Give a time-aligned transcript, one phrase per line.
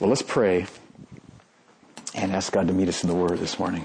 [0.00, 0.66] Well, let's pray
[2.16, 3.84] and ask God to meet us in the Word this morning.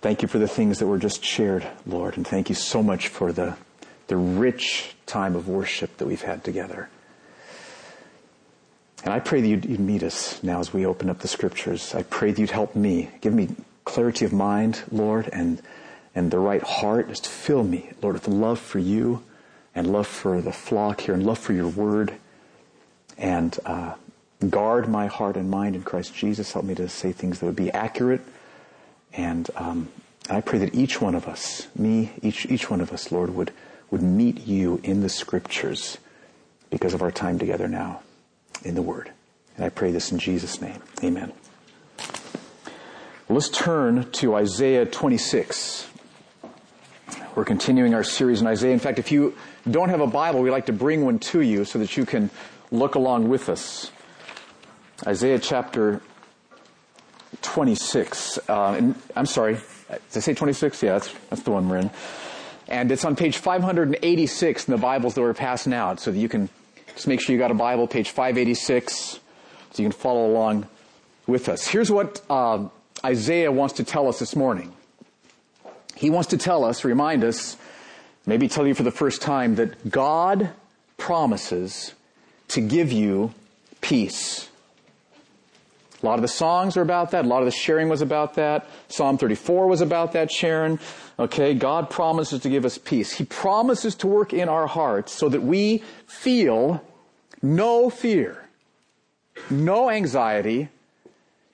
[0.00, 3.08] Thank you for the things that were just shared, Lord, and thank you so much
[3.08, 3.56] for the,
[4.06, 6.88] the rich time of worship that we've had together.
[9.02, 11.96] And I pray that you'd, you'd meet us now as we open up the scriptures.
[11.96, 13.48] I pray that you'd help me, give me
[13.84, 15.60] clarity of mind, Lord, and,
[16.14, 17.08] and the right heart.
[17.08, 19.24] Just fill me, Lord, with love for you
[19.78, 22.14] and love for the flock here and love for your word.
[23.16, 23.94] And uh,
[24.48, 26.52] guard my heart and mind in Christ Jesus.
[26.52, 28.20] Help me to say things that would be accurate
[29.12, 29.88] and um,
[30.30, 33.52] I pray that each one of us, me, each each one of us, Lord, would
[33.90, 35.98] would meet you in the Scriptures
[36.70, 38.02] because of our time together now
[38.62, 39.10] in the Word.
[39.56, 40.80] And I pray this in Jesus' name.
[41.02, 41.32] Amen.
[43.30, 45.86] Let's turn to Isaiah 26.
[47.34, 48.72] We're continuing our series in Isaiah.
[48.72, 49.36] In fact, if you
[49.68, 52.30] don't have a Bible, we like to bring one to you so that you can
[52.70, 53.90] look along with us.
[55.06, 56.00] Isaiah chapter
[57.42, 58.38] 26.
[58.48, 59.54] Uh, and, I'm sorry,
[59.88, 60.82] did I say 26?
[60.82, 61.90] Yeah, that's, that's the one we're in.
[62.68, 66.28] And it's on page 586 in the Bibles that we're passing out, so that you
[66.28, 66.48] can
[66.94, 69.20] just make sure you got a Bible, page 586, so
[69.76, 70.66] you can follow along
[71.26, 71.66] with us.
[71.66, 72.68] Here's what uh,
[73.04, 74.72] Isaiah wants to tell us this morning.
[75.94, 77.56] He wants to tell us, remind us,
[78.28, 80.50] maybe tell you for the first time, that God
[80.98, 81.94] promises
[82.48, 83.32] to give you
[83.80, 84.48] peace.
[86.02, 87.24] A lot of the songs are about that.
[87.24, 88.68] A lot of the sharing was about that.
[88.88, 90.78] Psalm 34 was about that, Sharon.
[91.18, 93.12] Okay, God promises to give us peace.
[93.12, 96.84] He promises to work in our hearts so that we feel
[97.42, 98.44] no fear,
[99.50, 100.68] no anxiety,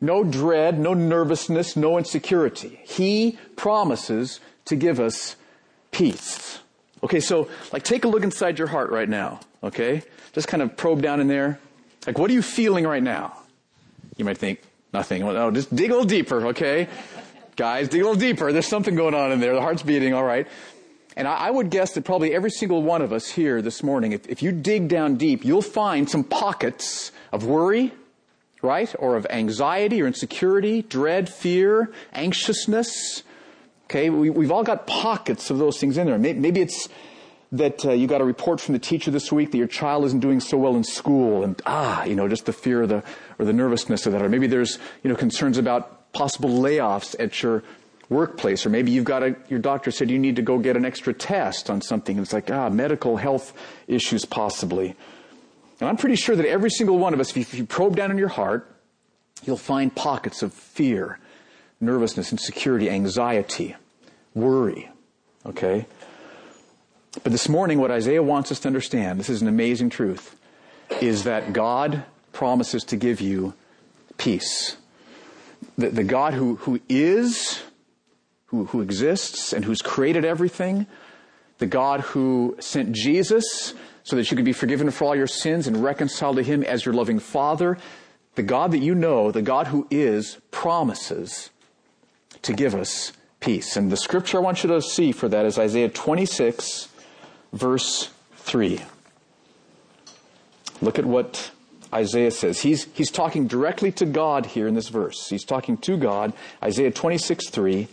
[0.01, 2.81] no dread, no nervousness, no insecurity.
[2.85, 5.37] He promises to give us
[5.93, 6.54] peace.
[7.05, 9.41] Okay, so like take a look inside your heart right now.
[9.63, 10.03] Okay,
[10.33, 11.61] just kind of probe down in there.
[12.07, 13.39] Like, what are you feeling right now?
[14.17, 14.61] You might think,
[14.93, 15.25] nothing.
[15.25, 16.89] Well, no, just dig a little deeper, okay?
[17.57, 18.53] Guys, dig a little deeper.
[18.53, 19.55] There's something going on in there.
[19.55, 20.47] The heart's beating, all right.
[21.17, 24.13] And I, I would guess that probably every single one of us here this morning,
[24.13, 27.93] if, if you dig down deep, you'll find some pockets of worry,
[28.63, 28.93] right?
[28.99, 33.23] Or of anxiety or insecurity, dread, fear, anxiousness.
[33.95, 36.19] Okay, we, have all got pockets of those things in there.
[36.19, 36.89] Maybe, it's
[37.53, 40.19] that uh, you got a report from the teacher this week that your child isn't
[40.19, 43.05] doing so well in school and ah, you know, just the fear of the,
[43.39, 44.21] or the nervousness of that.
[44.21, 47.63] Or maybe there's, you know, concerns about possible layoffs at your
[48.09, 48.67] workplace.
[48.67, 51.15] Or maybe you've got a, your doctor said you need to go get an extra
[51.15, 52.17] test on something.
[52.17, 53.53] and It's like, ah, medical health
[53.87, 54.97] issues possibly.
[55.79, 58.19] And I'm pretty sure that every single one of us, if you probe down in
[58.19, 58.75] your heart,
[59.45, 61.21] you'll find pockets of fear,
[61.81, 63.77] nervousness, insecurity, anxiety,
[64.35, 64.91] worry.
[65.47, 65.87] Okay?
[67.23, 70.37] But this morning, what Isaiah wants us to understand, this is an amazing truth,
[71.01, 73.55] is that God promises to give you
[74.19, 74.77] peace.
[75.79, 77.63] The, the God who, who is,
[78.47, 80.87] who, who exists, and who's created everything,
[81.59, 85.67] the God who sent Jesus so that you could be forgiven for all your sins
[85.67, 87.79] and reconciled to Him as your loving Father,
[88.35, 91.51] the God that you know, the God who is, promises
[92.43, 93.13] to give us
[93.45, 93.77] peace.
[93.77, 96.89] And the scripture I want you to see for that is Isaiah 26,
[97.53, 98.81] verse 3.
[100.81, 101.51] Look at what
[101.93, 102.61] Isaiah says.
[102.63, 105.29] He's, he's talking directly to God here in this verse.
[105.29, 106.33] He's talking to God.
[106.63, 107.87] Isaiah 26, 3.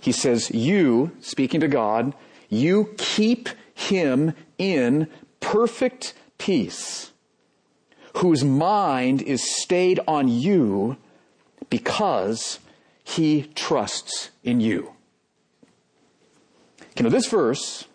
[0.00, 2.14] He says, You, speaking to God,
[2.48, 5.08] you keep him in
[5.40, 7.10] perfect peace,
[8.16, 10.96] whose mind is stayed on you
[11.68, 12.58] because
[13.10, 14.92] he trusts in you.
[16.96, 17.86] You know, this verse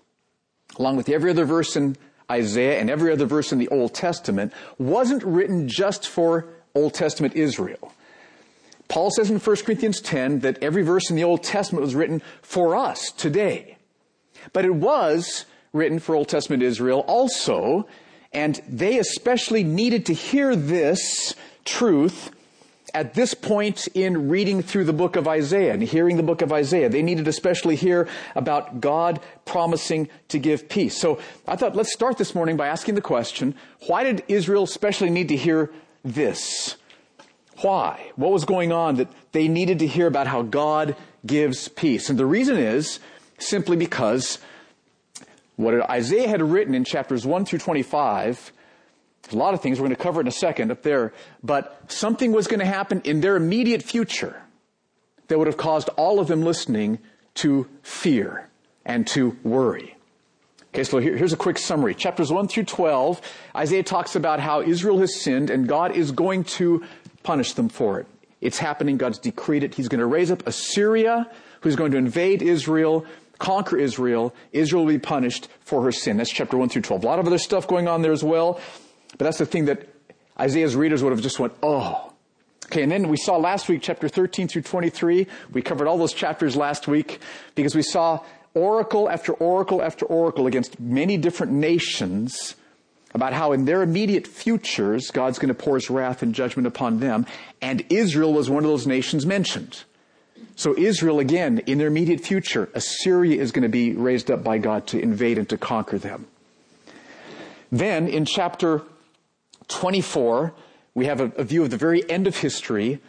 [0.78, 1.96] along with every other verse in
[2.32, 7.36] Isaiah and every other verse in the Old Testament, wasn't written just for Old Testament
[7.36, 7.94] Israel.
[8.88, 12.22] Paul says in 1 Corinthians 10 that every verse in the Old Testament was written
[12.42, 13.78] for us today.
[14.54, 17.88] But it was written for Old Testament Israel also,
[18.32, 21.34] and they especially needed to hear this
[21.64, 22.32] truth
[22.96, 26.54] at this point in reading through the book of Isaiah and hearing the book of
[26.54, 30.98] Isaiah, they needed especially hear about God promising to give peace.
[30.98, 33.54] So I thought let's start this morning by asking the question,
[33.88, 35.72] why did Israel especially need to hear
[36.06, 36.78] this?
[37.58, 38.12] Why?
[38.16, 40.96] What was going on that they needed to hear about how God
[41.26, 42.10] gives peace?
[42.10, 43.02] And the reason is
[43.40, 44.40] simply because
[45.58, 48.54] what Isaiah had written in chapters 1 through 25
[49.34, 51.14] a lot of things we're going to cover in a second up there,
[51.44, 54.42] but something was going to happen in their immediate future
[55.28, 57.00] that would have caused all of them listening
[57.36, 58.50] to fear
[58.86, 59.96] and to worry.
[60.74, 61.96] Okay, so here, here's a quick summary.
[61.96, 63.22] Chapters 1 through 12,
[63.56, 66.84] Isaiah talks about how Israel has sinned and God is going to
[67.24, 68.08] punish them for it.
[68.42, 68.98] It's happening.
[68.98, 69.74] God's decreed it.
[69.74, 71.32] He's going to raise up Assyria,
[71.62, 73.06] who's going to invade Israel,
[73.40, 74.36] conquer Israel.
[74.52, 76.18] Israel will be punished for her sin.
[76.18, 77.04] That's chapter 1 through 12.
[77.04, 78.60] A lot of other stuff going on there as well.
[79.18, 79.88] But that's the thing that
[80.40, 82.12] Isaiah's readers would have just went, oh.
[82.66, 85.28] Okay, and then we saw last week chapter 13 through 23.
[85.54, 87.20] We covered all those chapters last week
[87.54, 88.20] because we saw
[88.54, 92.56] oracle after oracle after oracle against many different nations
[93.14, 97.00] about how in their immediate futures God's going to pour his wrath and judgment upon
[97.00, 97.26] them.
[97.62, 99.84] And Israel was one of those nations mentioned.
[100.58, 104.58] So Israel, again, in their immediate future, Assyria is going to be raised up by
[104.58, 106.28] God to invade and to conquer them.
[107.72, 108.82] Then in chapter
[109.68, 110.54] 24,
[110.94, 113.00] we have a, a view of the very end of history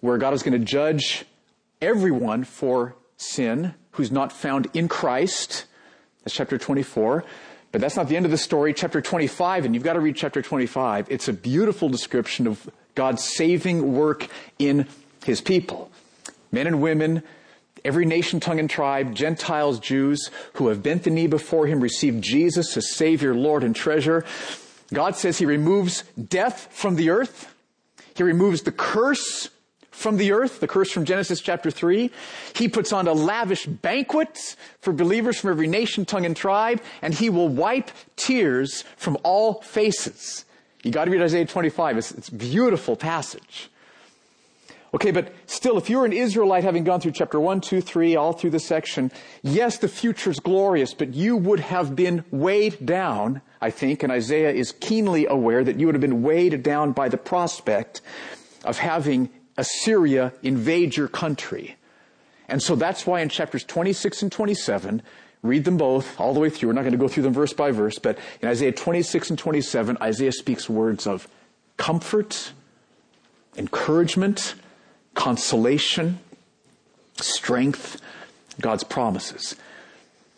[0.00, 1.24] where God is going to judge
[1.80, 5.66] everyone for sin who's not found in Christ.
[6.22, 7.24] That's chapter 24.
[7.72, 8.72] But that's not the end of the story.
[8.72, 11.08] Chapter 25, and you've got to read chapter 25.
[11.10, 14.28] It's a beautiful description of God's saving work
[14.60, 14.86] in
[15.24, 15.90] his people.
[16.52, 17.24] Men and women,
[17.84, 22.22] every nation, tongue, and tribe, Gentiles, Jews, who have bent the knee before him, received
[22.22, 24.24] Jesus as Savior, Lord, and treasure.
[24.94, 27.54] God says he removes death from the earth.
[28.16, 29.50] He removes the curse
[29.90, 32.10] from the earth, the curse from Genesis chapter 3.
[32.54, 37.14] He puts on a lavish banquet for believers from every nation, tongue, and tribe, and
[37.14, 40.44] he will wipe tears from all faces.
[40.82, 41.98] You gotta read Isaiah 25.
[41.98, 43.70] It's, it's a beautiful passage.
[44.92, 48.32] Okay, but still, if you're an Israelite having gone through chapter 1, 2, 3, all
[48.32, 49.10] through the section,
[49.42, 54.50] yes, the future's glorious, but you would have been weighed down, I think, and Isaiah
[54.52, 58.02] is keenly aware that you would have been weighed down by the prospect
[58.62, 61.76] of having Assyria invade your country.
[62.46, 65.00] And so that's why in chapters 26 and 27,
[65.42, 66.68] read them both all the way through.
[66.68, 69.38] We're not going to go through them verse by verse, but in Isaiah 26 and
[69.38, 71.26] 27, Isaiah speaks words of
[71.78, 72.52] comfort,
[73.56, 74.56] encouragement,
[75.14, 76.18] consolation,
[77.16, 77.98] strength,
[78.60, 79.56] God's promises.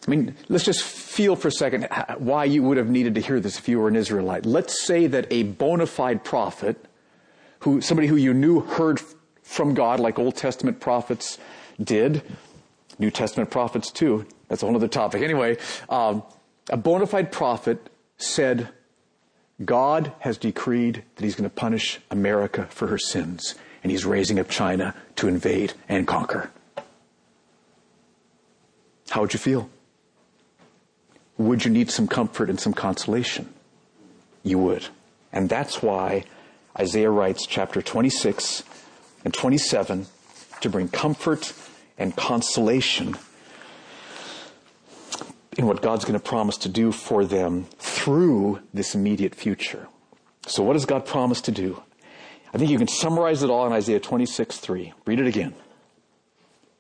[0.07, 1.89] I mean, let's just feel for a second
[2.19, 4.47] why you would have needed to hear this if you were an Israelite.
[4.47, 6.77] Let's say that a bona fide prophet,
[7.61, 9.01] who, somebody who you knew heard
[9.43, 11.39] from God like Old Testament prophets
[11.83, 12.23] did,
[12.99, 15.23] New Testament prophets too, that's a whole other topic.
[15.23, 15.57] Anyway,
[15.89, 16.23] um,
[16.71, 18.69] a bona fide prophet said,
[19.65, 24.39] God has decreed that he's going to punish America for her sins and he's raising
[24.39, 26.51] up China to invade and conquer.
[29.11, 29.71] How would you feel?
[31.39, 33.53] Would you need some comfort and some consolation?
[34.43, 34.87] You would.
[35.33, 36.25] And that's why
[36.79, 38.63] Isaiah writes chapter 26
[39.25, 40.07] and 27
[40.61, 41.53] to bring comfort
[41.99, 43.17] and consolation
[45.57, 49.89] in what God's going to promise to do for them through this immediate future.
[50.47, 51.83] So what does God promise to do?
[52.53, 54.93] I think you can summarize it all in Isaiah 26, 3.
[55.05, 55.55] Read it again.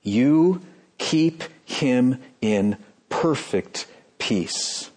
[0.02, 0.62] You
[0.98, 2.76] keep him in
[3.08, 3.86] perfect
[4.18, 4.90] peace,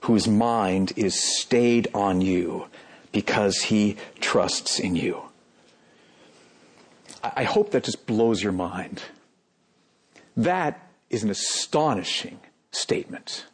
[0.00, 2.66] whose mind is stayed on you
[3.12, 5.22] because he trusts in you.
[7.22, 9.02] I hope that just blows your mind.
[10.36, 12.38] That is an astonishing
[12.70, 13.46] statement.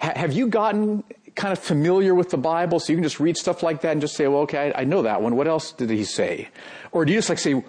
[0.00, 1.02] Have you gotten
[1.38, 4.00] kind of familiar with the Bible, so you can just read stuff like that and
[4.00, 5.36] just say, well, okay, I, know that one.
[5.36, 6.48] What else did he say?
[6.90, 7.62] Or do you just like say,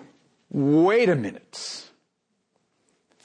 [0.50, 1.89] wait a minute.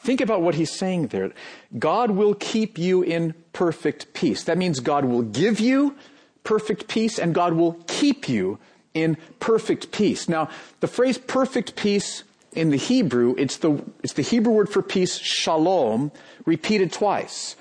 [0.04, 1.32] Think about what he's saying there.
[1.78, 4.44] God will keep you in perfect peace.
[4.44, 5.96] That means God will give you
[6.44, 8.58] perfect peace and God will keep you
[8.92, 10.28] in perfect peace.
[10.28, 14.82] Now, the phrase perfect peace in the Hebrew, it's the, it's the Hebrew word for
[14.82, 16.12] peace, shalom,
[16.44, 17.56] repeated twice.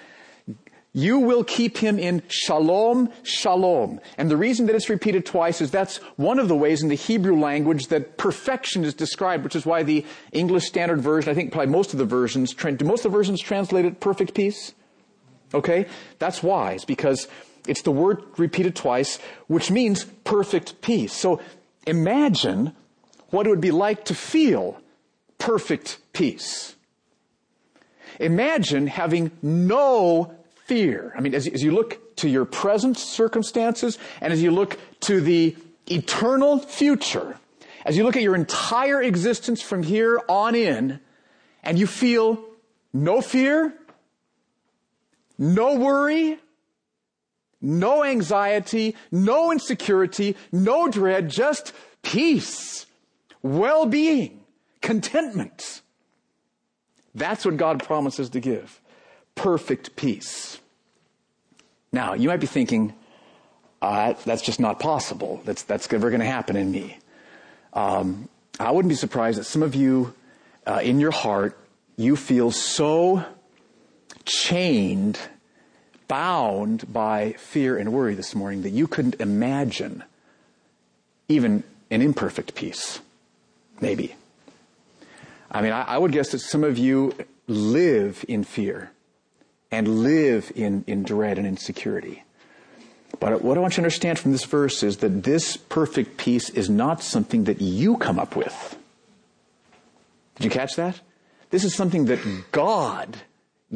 [0.95, 3.99] You will keep him in shalom, shalom.
[4.15, 6.95] And the reason that it's repeated twice is that's one of the ways in the
[6.95, 11.51] Hebrew language that perfection is described, which is why the English Standard Version, I think
[11.51, 14.75] probably most of the versions, do most of the versions translate it perfect peace?
[15.51, 15.87] Okay?
[16.19, 16.73] That's why.
[16.73, 17.27] It's because
[17.67, 21.13] it's the word repeated twice, which means perfect peace.
[21.13, 21.41] So
[21.87, 22.75] imagine
[23.31, 24.79] what it would be like to feel
[25.39, 26.75] perfect peace.
[28.19, 30.35] Imagine having no
[30.65, 31.13] fear.
[31.17, 35.21] I mean, as, as you look to your present circumstances and as you look to
[35.21, 35.55] the
[35.87, 37.37] eternal future,
[37.85, 40.99] as you look at your entire existence from here on in,
[41.63, 42.43] and you feel
[42.93, 43.73] no fear,
[45.37, 46.37] no worry,
[47.61, 52.85] no anxiety, no insecurity, no dread, just peace,
[53.41, 54.41] well-being,
[54.81, 55.81] contentment.
[57.15, 58.81] That's what God promises to give
[59.35, 60.59] perfect peace.
[61.91, 62.93] Now, you might be thinking,
[63.81, 65.41] uh, that's just not possible.
[65.45, 66.97] That's, that's never going to happen in me.
[67.73, 70.13] Um, I wouldn't be surprised that some of you,
[70.65, 71.57] uh, in your heart,
[71.97, 73.23] you feel so
[74.25, 75.19] chained,
[76.07, 80.03] bound by fear and worry this morning that you couldn't imagine
[81.27, 82.99] even an imperfect peace.
[83.81, 84.15] Maybe.
[85.51, 87.13] I mean, I, I would guess that some of you
[87.47, 88.91] live in fear
[89.73, 92.23] and live in, in dread and insecurity.
[93.19, 96.51] But what I want you to understand from this verse is that this perfect peace
[96.51, 98.77] is not something that you come up with.
[100.35, 101.01] Did you catch that?
[101.49, 102.19] This is something that
[102.51, 103.17] God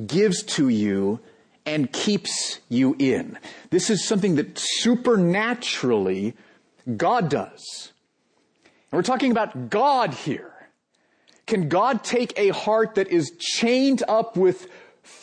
[0.05, 1.19] gives to you
[1.65, 3.35] and keeps you in.
[3.71, 6.35] This is something that supernaturally
[6.95, 7.91] God does.
[8.91, 10.53] And we're talking about God here.
[11.47, 14.67] Can God take a heart that is chained up with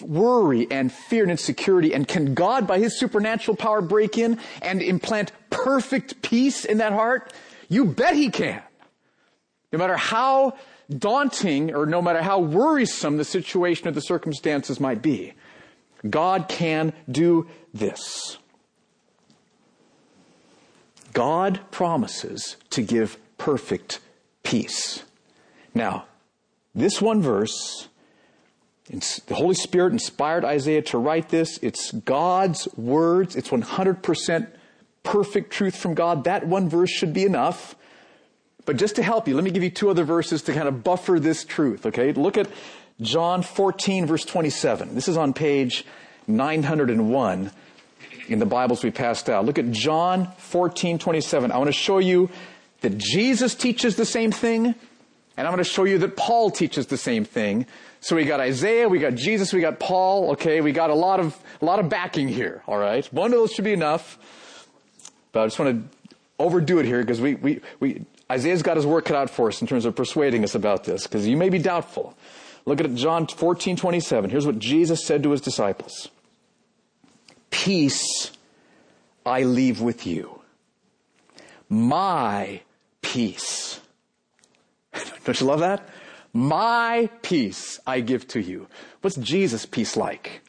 [0.01, 1.95] worry and fear and insecurity?
[1.95, 6.93] And can God, by His supernatural power, break in and implant perfect peace in that
[6.93, 7.33] heart?
[7.69, 8.63] You bet He can.
[9.73, 10.57] No matter how
[10.91, 15.33] daunting or no matter how worrisome the situation or the circumstances might be,
[16.09, 18.39] God can do this.
[21.13, 24.01] God promises to give perfect
[24.43, 25.05] peace.
[25.75, 26.07] Now,
[26.75, 27.89] this one verse
[28.89, 31.59] the Holy Spirit inspired Isaiah to write this.
[31.63, 33.35] It's God's words.
[33.35, 34.49] It's 100%
[35.03, 36.25] perfect truth from God.
[36.25, 37.75] That one verse should be enough.
[38.67, 40.83] But just to help you, let me give you two other verses to kind of
[40.83, 42.13] buffer this truth, okay?
[42.13, 42.49] Look at
[43.01, 44.95] John 14 verse 27.
[44.95, 45.85] This is on page
[46.27, 47.51] 901
[48.29, 49.45] in the Bibles we passed out.
[49.45, 51.53] Look at John 14, 27.
[51.53, 52.31] I want to show you
[52.81, 54.67] that Jesus teaches the same thing,
[55.37, 57.67] and I'm going to show you that Paul teaches the same thing.
[58.05, 60.33] So we got Isaiah, we got Jesus, we got Paul.
[60.33, 62.63] Okay, we got a lot of a lot of backing here.
[62.67, 64.19] All right, one of those should be enough.
[65.33, 68.85] But I just want to overdo it here because we, we, we Isaiah's got his
[68.85, 71.49] work cut out for us in terms of persuading us about this because you may
[71.49, 72.15] be doubtful.
[72.67, 74.29] Look at John 14, 27.
[74.29, 76.11] Here's what Jesus said to his disciples.
[77.49, 78.33] Peace
[79.25, 80.43] I leave with you.
[81.71, 82.61] My
[83.01, 83.81] peace.
[85.25, 85.89] Don't you love that?
[86.35, 88.67] My peace I give to you.
[89.01, 90.43] What's Jesus' peace like?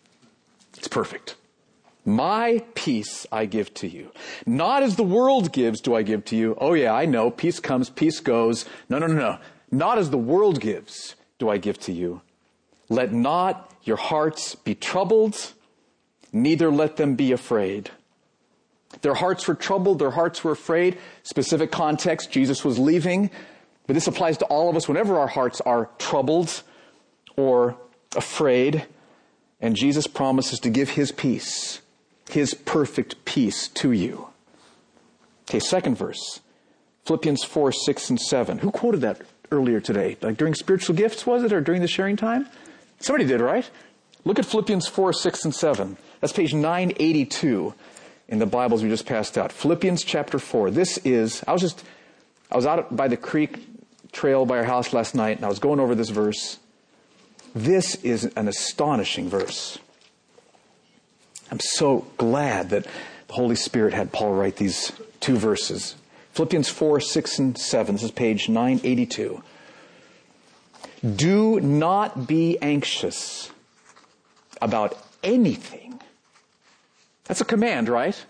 [0.75, 1.35] It's perfect.
[2.03, 4.11] My peace I give to you.
[4.47, 6.57] Not as the world gives do I give to you.
[6.59, 7.29] Oh yeah, I know.
[7.29, 8.65] Peace comes, peace goes.
[8.89, 9.37] No, no, no, no.
[9.71, 12.21] Not as the world gives do I give to you.
[12.89, 15.53] Let not your hearts be troubled,
[16.33, 17.91] neither let them be afraid.
[19.01, 20.97] Their hearts were troubled, their hearts were afraid.
[21.23, 23.29] Specific context, Jesus was leaving.
[23.87, 26.63] But this applies to all of us whenever our hearts are troubled
[27.35, 27.77] or
[28.15, 28.85] afraid.
[29.61, 31.81] And Jesus promises to give his peace,
[32.29, 34.27] his perfect peace to you.
[35.49, 36.41] Okay, second verse.
[37.05, 38.57] Philippians 4, 6, and 7.
[38.59, 40.17] Who quoted that earlier today?
[40.21, 42.47] Like during spiritual gifts, was it, or during the sharing time?
[42.99, 43.69] Somebody did, right?
[44.23, 45.97] Look at Philippians 4, 6, and 7.
[46.19, 47.75] That's page 982
[48.27, 49.51] in the Bibles we just passed out.
[49.51, 50.71] Philippians chapter 4.
[50.71, 51.83] This is, I was just,
[52.51, 53.59] I was out by the creek
[54.15, 56.57] trail by our house last night and I was going over this verse.
[57.53, 59.77] This is an astonishing verse.
[61.51, 62.87] I'm so glad that
[63.27, 65.95] the Holy Spirit had Paul write these two verses.
[66.31, 67.95] Philippians 4, 6, and 7.
[67.95, 69.43] This is page 982.
[71.15, 73.51] Do not be anxious
[74.61, 76.01] about anything.
[77.25, 78.25] That's a command, right?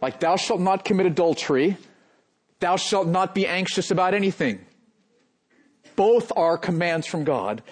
[0.00, 1.76] Like, thou shalt not commit adultery.
[2.60, 4.64] Thou shalt not be anxious about anything.
[5.96, 7.62] Both are commands from God.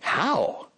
[0.00, 0.68] How?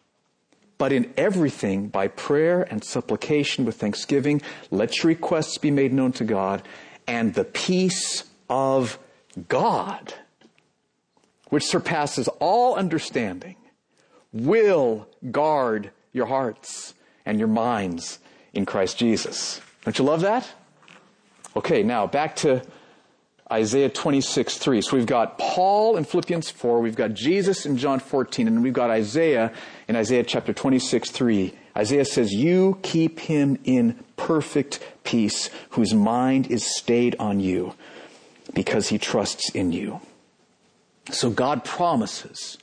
[0.79, 6.13] But in everything, by prayer and supplication with thanksgiving, let your requests be made known
[6.13, 6.63] to God,
[7.07, 8.99] and the peace of
[9.49, 10.15] God,
[11.49, 13.57] which surpasses all understanding,
[14.33, 18.19] will guard your hearts and your minds
[18.53, 19.61] in Christ Jesus.
[19.85, 20.47] Don't you love that?
[21.57, 22.63] Okay, now back to
[23.51, 24.81] Isaiah 26, 3.
[24.83, 28.73] So we've got Paul in Philippians 4, we've got Jesus in John 14, and we've
[28.73, 29.53] got Isaiah
[29.87, 31.55] in Isaiah chapter 26, 3.
[31.77, 37.75] Isaiah says, You keep him in perfect peace, whose mind is stayed on you,
[38.53, 40.01] because he trusts in you.
[41.11, 42.59] So God promises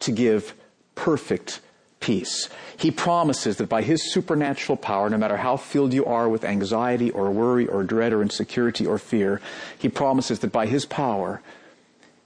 [0.00, 0.54] to give
[0.94, 1.60] perfect
[2.00, 2.48] peace.
[2.76, 7.10] He promises that by His supernatural power, no matter how filled you are with anxiety
[7.10, 9.40] or worry or dread or insecurity or fear,
[9.78, 11.42] He promises that by His power,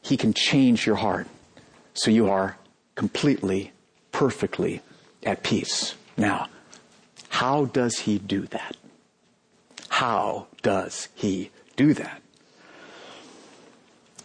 [0.02, 1.26] He can change your heart
[1.94, 2.56] so you are
[2.94, 3.72] completely,
[4.12, 4.82] perfectly
[5.22, 5.94] at peace.
[6.16, 6.48] Now,
[7.30, 8.76] How does he do that?
[9.88, 12.20] How does he do that?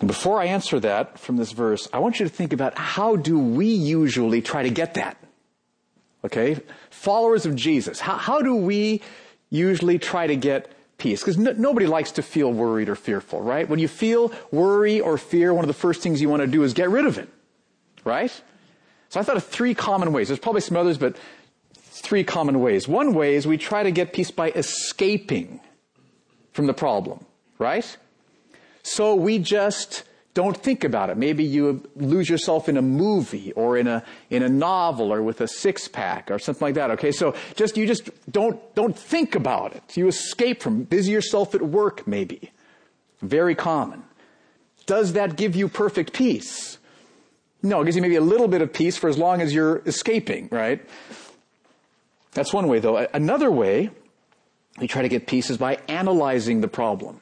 [0.06, 3.40] Before I answer that from this verse, I want you to think about how do
[3.40, 5.18] we usually try to get that?
[6.26, 6.60] Okay?
[6.90, 9.02] Followers of Jesus, how, how do we
[9.50, 11.22] usually try to get peace?
[11.22, 13.70] Because no, nobody likes to feel worried or fearful, right?
[13.70, 16.64] When you feel worry or fear, one of the first things you want to do
[16.64, 17.30] is get rid of it,
[18.04, 18.32] right?
[19.10, 20.28] So I thought of three common ways.
[20.28, 21.16] There's probably some others, but
[21.76, 22.88] three common ways.
[22.88, 25.62] One way is we try to get peace by escaping
[26.54, 27.24] from the problem,
[27.60, 27.98] right?
[28.82, 30.04] So we just
[30.36, 31.18] don't think about it.
[31.18, 35.40] Maybe you lose yourself in a movie or in a, in a novel or with
[35.40, 36.92] a six pack or something like that.
[36.92, 37.14] Okay.
[37.14, 39.96] So just, you just don't, don't think about it.
[39.96, 42.52] You escape from, busy yourself at work maybe.
[43.22, 44.04] Very common.
[44.86, 46.80] Does that give you perfect peace?
[47.64, 49.82] No, it gives you maybe a little bit of peace for as long as you're
[49.86, 50.86] escaping, right?
[52.34, 53.08] That's one way though.
[53.14, 53.90] Another way
[54.80, 57.22] we try to get peace is by analyzing the problem.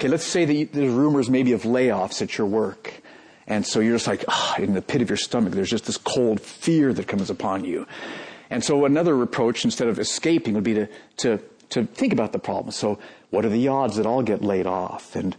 [0.00, 3.02] Okay, let's say that there's rumors maybe of layoffs at your work.
[3.46, 5.98] And so you're just like, oh, in the pit of your stomach, there's just this
[5.98, 7.86] cold fear that comes upon you.
[8.48, 10.88] And so another approach, instead of escaping, would be to,
[11.18, 11.38] to,
[11.68, 12.72] to think about the problem.
[12.72, 15.14] So what are the odds that I'll get laid off?
[15.14, 15.36] And,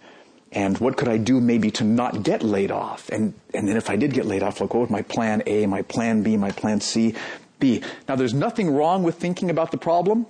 [0.51, 3.09] and what could I do maybe to not get laid off?
[3.09, 5.65] And, and then if I did get laid off, like what would my plan A,
[5.65, 7.15] my plan B, my plan C
[7.59, 7.81] be?
[8.07, 10.27] Now there's nothing wrong with thinking about the problem.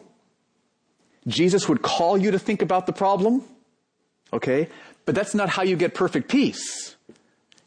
[1.27, 3.43] Jesus would call you to think about the problem.
[4.33, 4.69] Okay?
[5.05, 6.95] But that's not how you get perfect peace.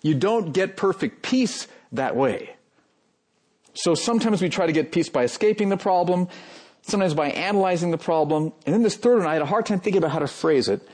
[0.02, 2.56] You don't get perfect peace that way.
[3.74, 6.28] So sometimes we try to get peace by escaping the problem,
[6.82, 9.80] sometimes by analyzing the problem, and then this third one, I had a hard time
[9.80, 10.86] thinking about how to phrase it.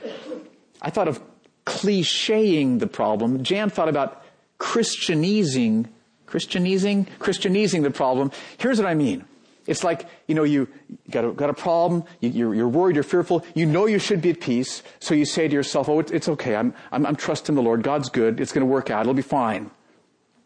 [0.81, 1.21] I thought of
[1.65, 3.43] clicheing the problem.
[3.43, 4.23] Jan thought about
[4.57, 5.89] Christianizing,
[6.25, 8.31] Christianizing, Christianizing the problem.
[8.57, 9.25] Here's what I mean.
[9.67, 10.67] It's like, you know, you
[11.11, 14.31] got a, got a problem, you, are worried, you're fearful, you know you should be
[14.31, 17.61] at peace, so you say to yourself, oh, it's, okay, I'm, I'm, I'm trusting the
[17.61, 19.69] Lord, God's good, it's gonna work out, it'll be fine.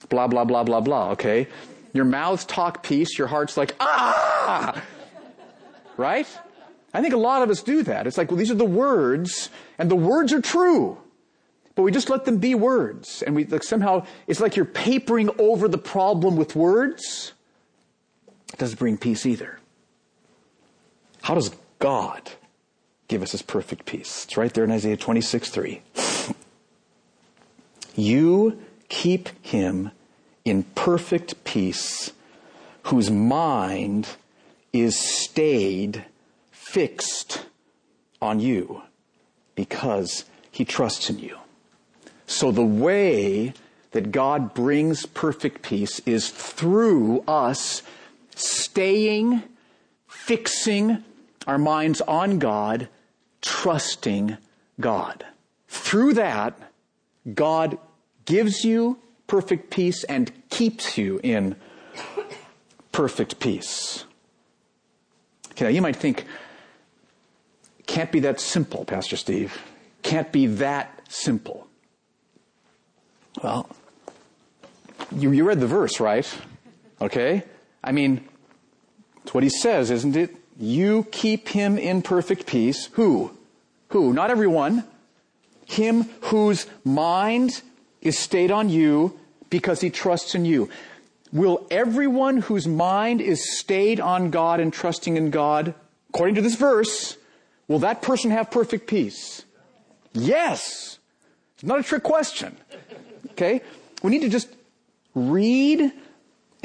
[0.09, 1.47] Blah, blah, blah, blah, blah, okay?
[1.93, 4.83] Your mouths talk peace, your heart's like, ah!
[5.95, 6.27] Right?
[6.93, 8.07] I think a lot of us do that.
[8.07, 10.97] It's like, well, these are the words, and the words are true.
[11.75, 13.21] But we just let them be words.
[13.21, 17.33] And we like somehow, it's like you're papering over the problem with words.
[18.57, 19.59] Doesn't bring peace either.
[21.23, 22.31] How does God
[23.07, 24.25] give us his perfect peace?
[24.25, 25.81] It's right there in Isaiah 26, 3.
[27.97, 29.91] You keep him
[30.43, 32.11] in perfect peace
[32.83, 34.09] whose mind
[34.73, 36.03] is stayed,
[36.51, 37.45] fixed
[38.21, 38.81] on you
[39.55, 41.37] because he trusts in you.
[42.27, 43.53] So the way
[43.91, 47.81] that God brings perfect peace is through us
[48.35, 49.43] staying,
[50.07, 51.03] fixing
[51.47, 52.89] our minds on God,
[53.41, 54.37] trusting
[54.79, 55.25] God.
[55.67, 56.57] Through that,
[57.33, 57.77] God
[58.25, 61.55] gives you perfect peace and keeps you in
[62.91, 64.05] perfect peace.
[65.51, 66.25] Okay, now you might think,
[67.87, 69.61] can't be that simple, Pastor Steve.
[70.01, 71.67] Can't be that simple.
[73.43, 73.69] Well,
[75.11, 76.31] you, you read the verse, right?
[77.01, 77.43] Okay?
[77.85, 78.27] I mean,
[79.23, 80.35] it's what he says, isn't it?
[80.57, 82.87] You keep him in perfect peace.
[82.93, 83.31] Who?
[83.89, 84.11] Who?
[84.11, 84.83] Not everyone.
[85.65, 87.61] Him whose mind
[88.01, 89.19] is stayed on you
[89.51, 90.67] because he trusts in you.
[91.31, 95.75] Will everyone whose mind is stayed on God and trusting in God,
[96.09, 97.17] according to this verse,
[97.67, 99.43] will that person have perfect peace?
[100.13, 100.97] Yes.
[101.55, 102.57] It's not a trick question.
[103.31, 103.61] Okay?
[104.01, 104.47] We need to just
[105.13, 105.91] read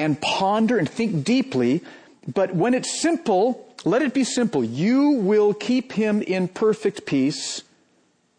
[0.00, 1.82] and ponder and think deeply.
[2.26, 4.64] But when it's simple, let it be simple.
[4.64, 7.62] You will keep him in perfect peace.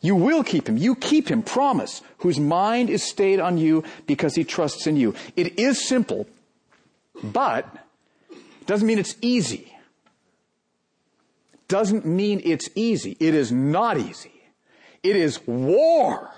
[0.01, 0.77] You will keep him.
[0.77, 5.13] You keep him, promise, whose mind is stayed on you because he trusts in you.
[5.35, 6.27] It is simple,
[7.23, 7.67] but
[8.65, 9.71] doesn't mean it's easy.
[11.67, 13.15] Doesn't mean it's easy.
[13.19, 14.33] It is not easy.
[15.03, 16.31] It is war.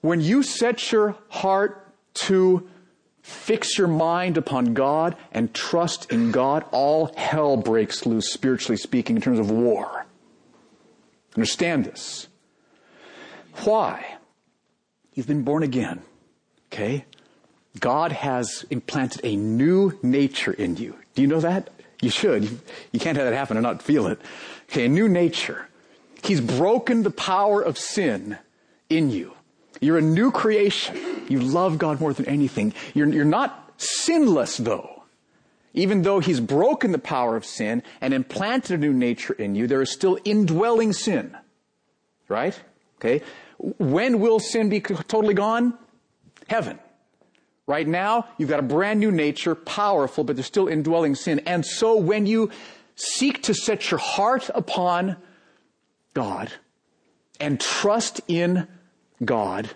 [0.00, 2.68] When you set your heart to
[3.26, 9.16] fix your mind upon God and trust in God, all hell breaks loose, spiritually speaking,
[9.16, 10.06] in terms of war.
[11.34, 12.28] Understand this.
[13.64, 14.16] Why?
[15.12, 16.02] You've been born again.
[16.72, 17.04] Okay?
[17.80, 20.96] God has implanted a new nature in you.
[21.16, 21.70] Do you know that?
[22.00, 22.44] You should.
[22.92, 24.20] You can't have that happen and not feel it.
[24.70, 25.66] Okay, a new nature.
[26.22, 28.38] He's broken the power of sin
[28.88, 29.32] in you.
[29.80, 31.15] You're a new creation.
[31.30, 32.74] You love God more than anything.
[32.94, 35.02] You're, you're not sinless though.
[35.76, 39.66] even though he's broken the power of sin and implanted a new nature in you,
[39.66, 41.36] there is still indwelling sin.
[42.28, 42.58] Right?
[42.98, 43.22] Okay?
[43.58, 45.78] When will sin be totally gone?
[46.48, 46.78] Heaven.
[47.66, 51.40] Right now, you've got a brand new nature, powerful, but there's still indwelling sin.
[51.46, 52.50] And so when you
[52.94, 55.16] seek to set your heart upon
[56.14, 56.50] God
[57.38, 58.66] and trust in
[59.22, 59.70] God,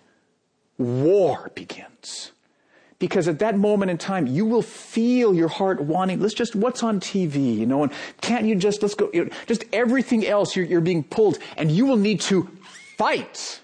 [0.81, 2.33] war begins.
[2.99, 6.83] Because at that moment in time, you will feel your heart wanting, let's just, what's
[6.83, 10.55] on TV, you know, and can't you just, let's go, you know, just everything else,
[10.55, 12.51] you're, you're being pulled, and you will need to
[12.99, 13.61] fight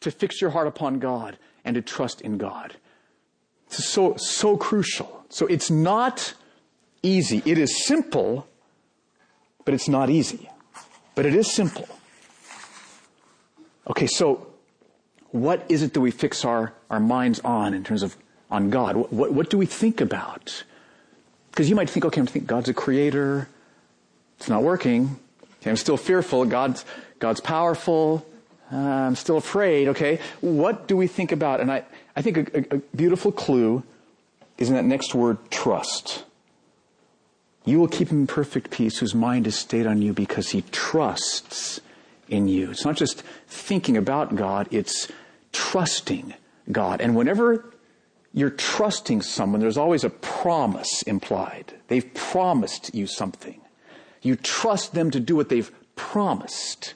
[0.00, 2.76] to fix your heart upon God and to trust in God.
[3.66, 5.24] It's so, so crucial.
[5.30, 6.34] So it's not
[7.02, 7.42] easy.
[7.44, 8.46] It is simple,
[9.64, 10.48] but it's not easy.
[11.16, 11.88] But it is simple.
[13.88, 14.46] Okay, so
[15.30, 18.16] what is it that we fix our, our minds on in terms of
[18.50, 18.96] on God?
[18.96, 20.64] What, what, what do we think about?
[21.50, 23.48] Because you might think, okay, I'm thinking God's a creator.
[24.38, 25.18] It's not working.
[25.60, 26.44] Okay, I'm still fearful.
[26.44, 26.84] God's,
[27.18, 28.26] God's powerful.
[28.72, 29.88] Uh, I'm still afraid.
[29.88, 30.20] Okay.
[30.40, 31.60] What do we think about?
[31.60, 33.82] And I, I think a, a, a beautiful clue
[34.56, 36.24] is in that next word, trust.
[37.64, 40.62] You will keep him in perfect peace whose mind is stayed on you because he
[40.70, 41.80] trusts
[42.28, 42.70] in you.
[42.70, 45.08] It's not just thinking about God, it's
[45.52, 46.34] trusting
[46.70, 47.00] God.
[47.00, 47.72] And whenever
[48.32, 51.74] you're trusting someone, there's always a promise implied.
[51.88, 53.60] They've promised you something.
[54.22, 56.94] You trust them to do what they've promised.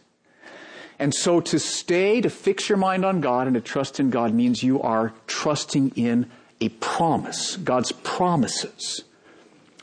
[0.99, 4.33] And so to stay, to fix your mind on God and to trust in God
[4.35, 9.03] means you are trusting in a promise, God's promises.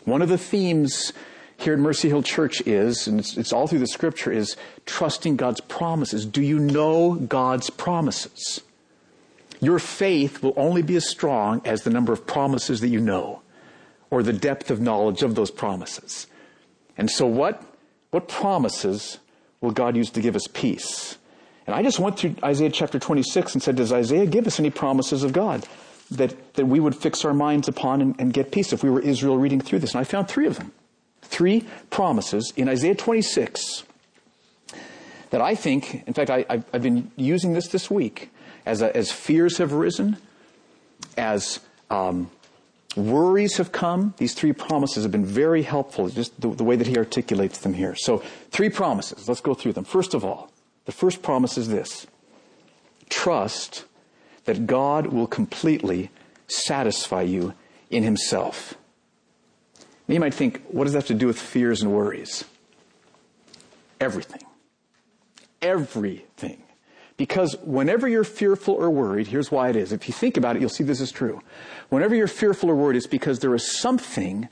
[0.05, 1.11] One of the themes
[1.59, 5.35] here at Mercy Hill Church is, and it's, it's all through the scripture, is trusting
[5.35, 6.25] God's promises.
[6.25, 8.61] Do you know God's promises?
[9.59, 13.41] Your faith will only be as strong as the number of promises that you know
[14.09, 16.27] or the depth of knowledge of those promises.
[16.97, 17.61] And so what,
[18.11, 19.19] what promises
[19.61, 21.17] will God use to give us peace?
[21.67, 24.69] And I just went through Isaiah chapter 26 and said, does Isaiah give us any
[24.69, 25.67] promises of God
[26.09, 29.01] that, that we would fix our minds upon and, and get peace if we were
[29.01, 29.91] Israel reading through this?
[29.91, 30.71] And I found three of them.
[31.29, 33.83] Three promises in Isaiah 26
[35.29, 38.31] that I think, in fact, I, have been using this this week
[38.65, 40.17] as, a, as fears have risen,
[41.17, 41.59] as
[41.91, 42.31] um,
[42.95, 44.15] worries have come.
[44.17, 47.75] These three promises have been very helpful, just the, the way that he articulates them
[47.75, 47.95] here.
[47.95, 49.27] So, three promises.
[49.27, 49.85] Let's go through them.
[49.85, 50.51] First of all,
[50.85, 52.07] the first promise is this
[53.09, 53.85] trust
[54.45, 56.09] that God will completely
[56.47, 57.53] satisfy you
[57.91, 58.75] in himself.
[60.13, 62.43] You might think, what does that have to do with fears and worries?
[64.01, 64.41] Everything.
[65.61, 66.63] Everything.
[67.15, 69.91] Because whenever you're fearful or worried, here's why it is.
[69.91, 71.41] If you think about it, you'll see this is true.
[71.89, 74.49] Whenever you're fearful or worried, it's because there is something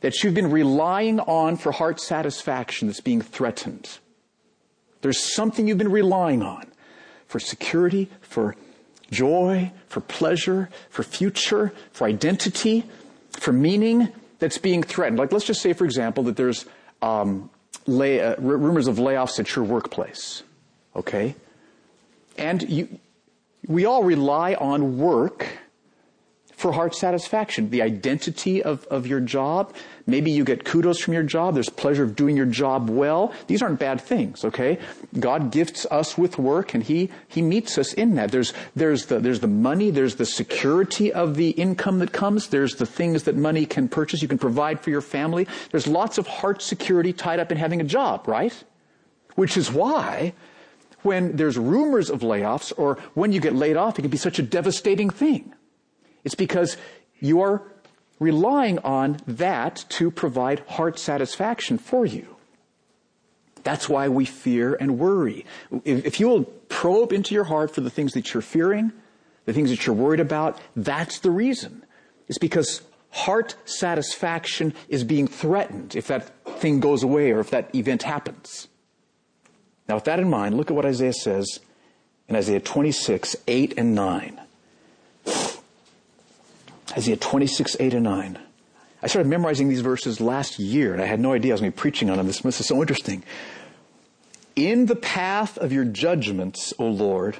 [0.00, 3.98] that you've been relying on for heart satisfaction that's being threatened.
[5.00, 6.66] There's something you've been relying on
[7.26, 8.54] for security, for
[9.10, 12.84] joy, for pleasure, for future, for identity,
[13.32, 15.18] for meaning that's being threatened.
[15.18, 16.66] Like, let's just say, for example, that there's
[17.02, 17.50] um,
[17.86, 20.42] lay, uh, r- rumors of layoffs at your workplace.
[20.96, 21.34] Okay?
[22.36, 22.98] And you,
[23.66, 25.46] we all rely on work
[26.60, 27.70] for heart satisfaction.
[27.70, 29.74] The identity of, of your job.
[30.06, 31.54] Maybe you get kudos from your job.
[31.54, 33.32] There's pleasure of doing your job well.
[33.46, 34.78] These aren't bad things, okay?
[35.18, 38.30] God gifts us with work and He, He meets us in that.
[38.30, 42.74] There's, there's the, there's the money, there's the security of the income that comes, there's
[42.74, 45.48] the things that money can purchase, you can provide for your family.
[45.70, 48.52] There's lots of heart security tied up in having a job, right?
[49.34, 50.34] Which is why
[51.00, 54.38] when there's rumors of layoffs or when you get laid off, it can be such
[54.38, 55.54] a devastating thing.
[56.24, 56.76] It's because
[57.18, 57.62] you are
[58.18, 62.36] relying on that to provide heart satisfaction for you.
[63.62, 65.44] That's why we fear and worry.
[65.84, 68.92] If you will probe into your heart for the things that you're fearing,
[69.44, 71.84] the things that you're worried about, that's the reason.
[72.28, 77.74] It's because heart satisfaction is being threatened if that thing goes away or if that
[77.74, 78.68] event happens.
[79.88, 81.60] Now, with that in mind, look at what Isaiah says
[82.28, 84.40] in Isaiah 26, 8 and 9.
[86.96, 88.38] Isaiah 26, 8 and 9.
[89.02, 91.72] I started memorizing these verses last year, and I had no idea I was going
[91.72, 92.26] to be preaching on them.
[92.26, 93.22] This, is so interesting.
[94.56, 97.38] In the path of your judgments, O Lord,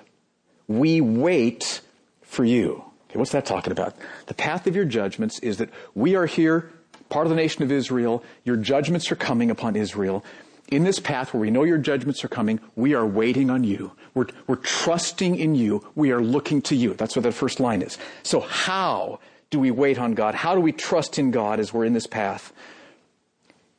[0.68, 1.80] we wait
[2.22, 2.84] for you.
[3.10, 3.94] Okay, what's that talking about?
[4.26, 6.70] The path of your judgments is that we are here,
[7.08, 8.24] part of the nation of Israel.
[8.44, 10.24] Your judgments are coming upon Israel
[10.70, 13.92] in this path where we know your judgments are coming, we are waiting on you.
[14.14, 15.84] We're, we're trusting in you.
[15.94, 16.94] We are looking to you.
[16.94, 17.98] That's what that first line is.
[18.22, 20.34] So how do we wait on God?
[20.34, 22.52] How do we trust in God as we're in this path?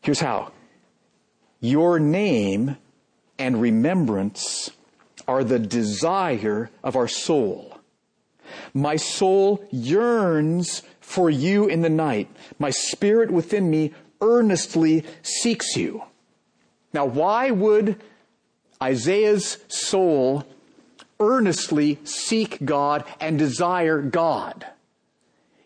[0.02, 0.52] Here's how.
[1.60, 2.78] Your name
[3.40, 4.72] and remembrance
[5.28, 7.78] are the desire of our soul.
[8.74, 12.30] My soul yearns for you in the night.
[12.60, 16.04] My spirit within me earnestly seeks you.
[16.94, 18.02] Now, why would
[18.82, 20.44] Isaiah's soul
[21.20, 24.66] earnestly seek God and desire God?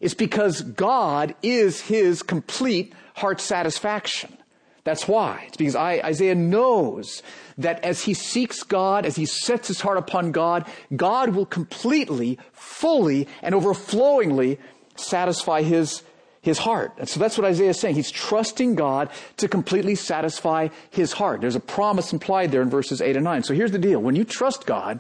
[0.06, 4.38] It's because God is his complete heart satisfaction.
[4.84, 5.46] That's why.
[5.48, 7.24] It's because Isaiah knows
[7.58, 12.38] that as he seeks God, as he sets his heart upon God, God will completely,
[12.54, 14.60] fully, and overflowingly
[14.96, 16.04] satisfy his,
[16.40, 16.94] his heart.
[17.00, 17.96] And so that's what Isaiah is saying.
[17.96, 21.42] He's trusting God to completely satisfy his heart.
[21.42, 23.42] There's a promise implied there in verses 8 and 9.
[23.42, 24.04] So here's the deal.
[24.04, 25.00] When you trust God,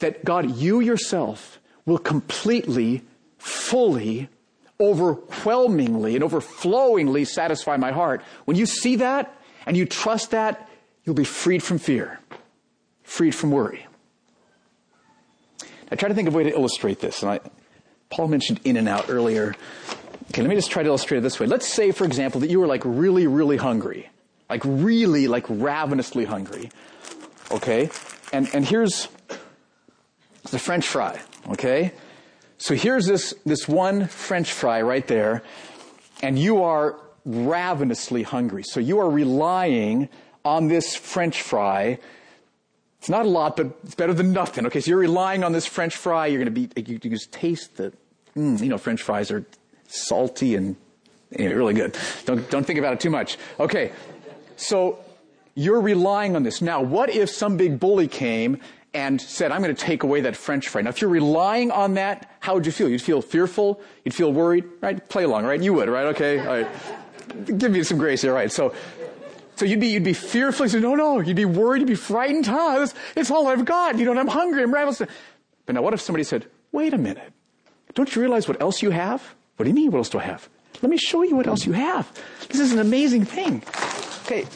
[0.00, 3.02] that God, you yourself will completely,
[3.38, 4.28] fully,
[4.80, 8.22] overwhelmingly and overflowingly satisfy my heart.
[8.44, 9.34] When you see that
[9.66, 10.68] and you trust that,
[11.04, 12.20] you'll be freed from fear,
[13.02, 13.86] freed from worry.
[15.90, 17.40] I try to think of a way to illustrate this, and I,
[18.10, 19.54] Paul mentioned In-N-Out earlier.
[20.30, 21.46] Okay, let me just try to illustrate it this way.
[21.46, 24.10] Let's say, for example, that you were like really, really hungry.
[24.50, 26.70] Like really, like ravenously hungry.
[27.50, 27.90] Okay?
[28.32, 29.08] And, and here's
[30.50, 31.20] the French fry.
[31.50, 31.92] Okay?
[32.58, 35.42] So here's this, this one French fry right there,
[36.22, 38.64] and you are ravenously hungry.
[38.64, 40.08] So you are relying
[40.44, 41.98] on this French fry.
[42.98, 44.66] It's not a lot, but it's better than nothing.
[44.66, 46.26] Okay, so you're relying on this French fry.
[46.26, 47.92] You're going to be, you, you just taste the,
[48.36, 49.46] mm, you know, French fries are
[49.86, 50.74] salty and
[51.32, 51.96] anyway, really good.
[52.24, 53.38] Don't, don't think about it too much.
[53.60, 53.92] Okay,
[54.56, 54.98] so
[55.54, 56.60] you're relying on this.
[56.60, 58.58] Now, what if some big bully came
[58.98, 60.82] and said, I'm going to take away that French fry.
[60.82, 62.88] Now, if you're relying on that, how would you feel?
[62.88, 63.80] You'd feel fearful.
[64.04, 65.08] You'd feel worried, right?
[65.08, 65.62] Play along, right?
[65.62, 66.06] You would, right?
[66.06, 66.40] Okay.
[66.40, 66.68] All right.
[67.58, 68.50] Give me some grace here, right?
[68.50, 68.74] So,
[69.54, 70.66] so you'd be, you'd be fearful.
[70.66, 71.20] You'd say, no, no.
[71.20, 71.78] You'd be worried.
[71.80, 72.46] You'd be frightened.
[72.46, 72.80] Huh?
[72.80, 73.98] It's, it's all I've got.
[73.98, 74.64] You know, I'm hungry.
[74.64, 75.00] I'm ravenous.
[75.66, 77.32] But now what if somebody said, wait a minute.
[77.94, 79.22] Don't you realize what else you have?
[79.56, 80.48] What do you mean, what else do I have?
[80.82, 82.10] Let me show you what else you have.
[82.48, 83.62] This is an amazing thing.
[84.24, 84.46] Okay.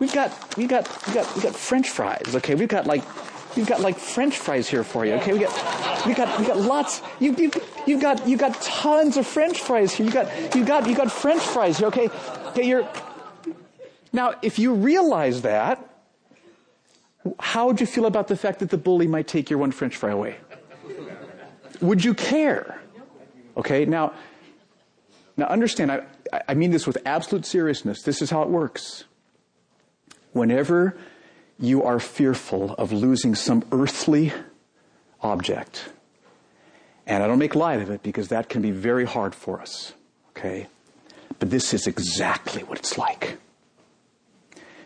[0.00, 2.34] We've got, we've got, we've got, we've got French fries.
[2.34, 2.54] Okay.
[2.54, 3.04] We've got like
[3.56, 5.14] We've got like French fries here for you.
[5.14, 7.02] Okay, we got we got we got lots.
[7.18, 7.50] You you
[7.86, 10.06] you got you got tons of French fries here.
[10.06, 11.88] You got you got you got French fries here.
[11.88, 12.08] Okay,
[12.46, 12.64] okay.
[12.64, 12.88] You're
[14.12, 15.84] now if you realize that,
[17.40, 19.96] how would you feel about the fact that the bully might take your one French
[19.96, 20.36] fry away?
[21.80, 22.80] Would you care?
[23.56, 24.12] Okay, now
[25.36, 25.90] now understand.
[25.90, 26.02] I
[26.48, 28.02] I mean this with absolute seriousness.
[28.02, 29.04] This is how it works.
[30.32, 30.96] Whenever
[31.60, 34.32] you are fearful of losing some earthly
[35.20, 35.90] object.
[37.06, 39.92] And I don't make light of it because that can be very hard for us.
[40.30, 40.68] Okay?
[41.38, 43.38] But this is exactly what it's like.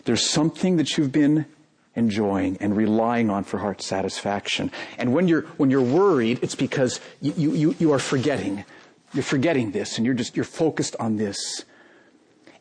[0.05, 1.47] There's something that you've been
[1.95, 4.71] enjoying and relying on for heart satisfaction.
[4.99, 8.65] And when you're, when you're worried, it's because you, you, you are forgetting.
[9.13, 11.65] You're forgetting this and you're just, you're focused on this.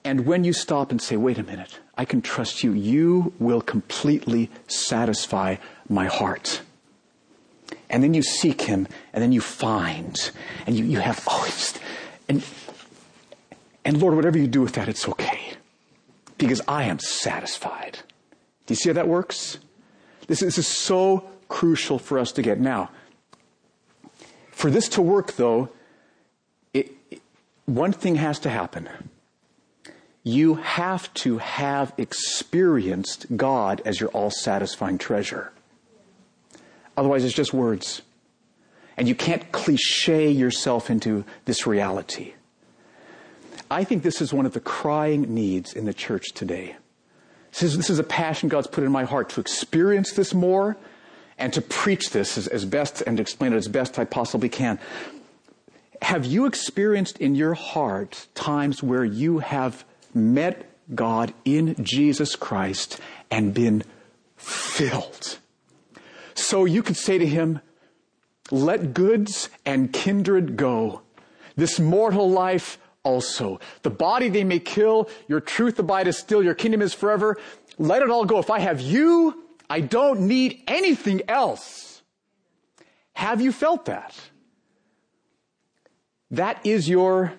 [0.05, 3.61] And when you stop and say, wait a minute, I can trust you, you will
[3.61, 5.55] completely satisfy
[5.87, 6.61] my heart.
[7.89, 10.31] And then you seek him, and then you find,
[10.65, 11.47] and you, you have, oh,
[12.27, 12.43] and,
[13.85, 15.53] and Lord, whatever you do with that, it's okay.
[16.37, 17.99] Because I am satisfied.
[18.65, 19.59] Do you see how that works?
[20.27, 22.59] This, this is so crucial for us to get.
[22.59, 22.89] Now,
[24.51, 25.69] for this to work, though,
[26.73, 27.21] it, it,
[27.65, 28.89] one thing has to happen
[30.23, 35.51] you have to have experienced God as your all satisfying treasure.
[36.95, 38.01] Otherwise, it's just words.
[38.95, 42.33] And you can't cliche yourself into this reality.
[43.69, 46.75] I think this is one of the crying needs in the church today.
[47.51, 50.77] This is, this is a passion God's put in my heart to experience this more
[51.37, 54.79] and to preach this as, as best and explain it as best I possibly can.
[56.01, 59.83] Have you experienced in your heart times where you have
[60.15, 62.99] met God in Jesus Christ
[63.31, 63.83] and been
[64.35, 65.39] filled.
[66.35, 67.61] So you could say to him,
[68.51, 71.01] let goods and kindred go.
[71.55, 73.59] This mortal life also.
[73.83, 77.37] The body they may kill, your truth abideth still, your kingdom is forever.
[77.77, 78.39] Let it all go.
[78.39, 82.01] If I have you, I don't need anything else.
[83.13, 84.15] Have you felt that?
[86.31, 87.33] That is your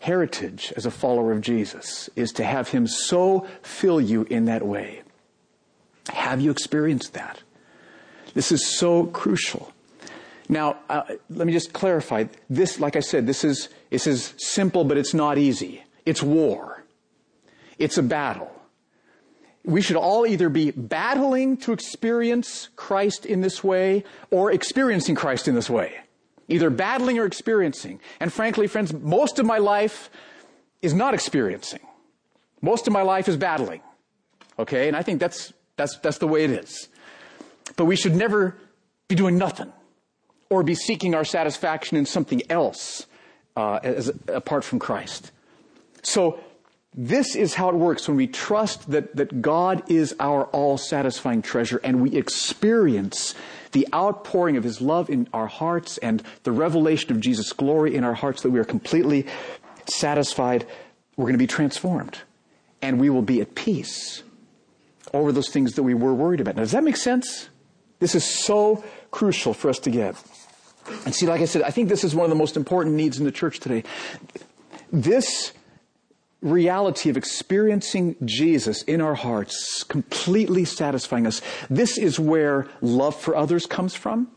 [0.00, 4.66] heritage as a follower of Jesus is to have Him so fill you in that
[4.66, 5.02] way.
[6.08, 7.42] Have you experienced that?
[8.34, 9.72] This is so crucial.
[10.48, 12.24] Now, uh, let me just clarify.
[12.48, 15.84] This, like I said, this is, this is simple, but it's not easy.
[16.04, 16.82] It's war.
[17.78, 18.50] It's a battle.
[19.64, 25.46] We should all either be battling to experience Christ in this way or experiencing Christ
[25.46, 26.00] in this way.
[26.50, 28.00] Either battling or experiencing.
[28.18, 30.10] And frankly, friends, most of my life
[30.82, 31.80] is not experiencing.
[32.60, 33.80] Most of my life is battling.
[34.58, 34.88] Okay?
[34.88, 36.88] And I think that's, that's, that's the way it is.
[37.76, 38.56] But we should never
[39.08, 39.72] be doing nothing
[40.50, 43.06] or be seeking our satisfaction in something else
[43.56, 45.30] uh, as, apart from Christ.
[46.02, 46.40] So
[46.94, 51.42] this is how it works when we trust that, that God is our all satisfying
[51.42, 53.34] treasure and we experience
[53.72, 58.04] the outpouring of His love in our hearts and the revelation of Jesus' glory in
[58.04, 59.26] our hearts that we are completely
[59.86, 60.66] satisfied.
[61.16, 62.18] We're going to be transformed
[62.82, 64.22] and we will be at peace
[65.12, 66.56] over those things that we were worried about.
[66.56, 67.48] Now, does that make sense?
[67.98, 70.16] This is so crucial for us to get.
[71.04, 73.18] And see, like I said, I think this is one of the most important needs
[73.18, 73.84] in the church today.
[74.92, 75.52] This
[76.42, 83.36] reality of experiencing Jesus in our hearts, completely satisfying us, this is where love for
[83.36, 84.28] others comes from.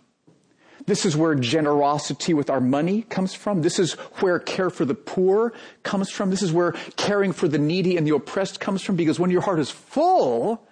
[0.85, 3.61] This is where generosity with our money comes from.
[3.61, 6.29] This is where care for the poor comes from.
[6.29, 9.41] This is where caring for the needy and the oppressed comes from because when your
[9.41, 10.67] heart is full,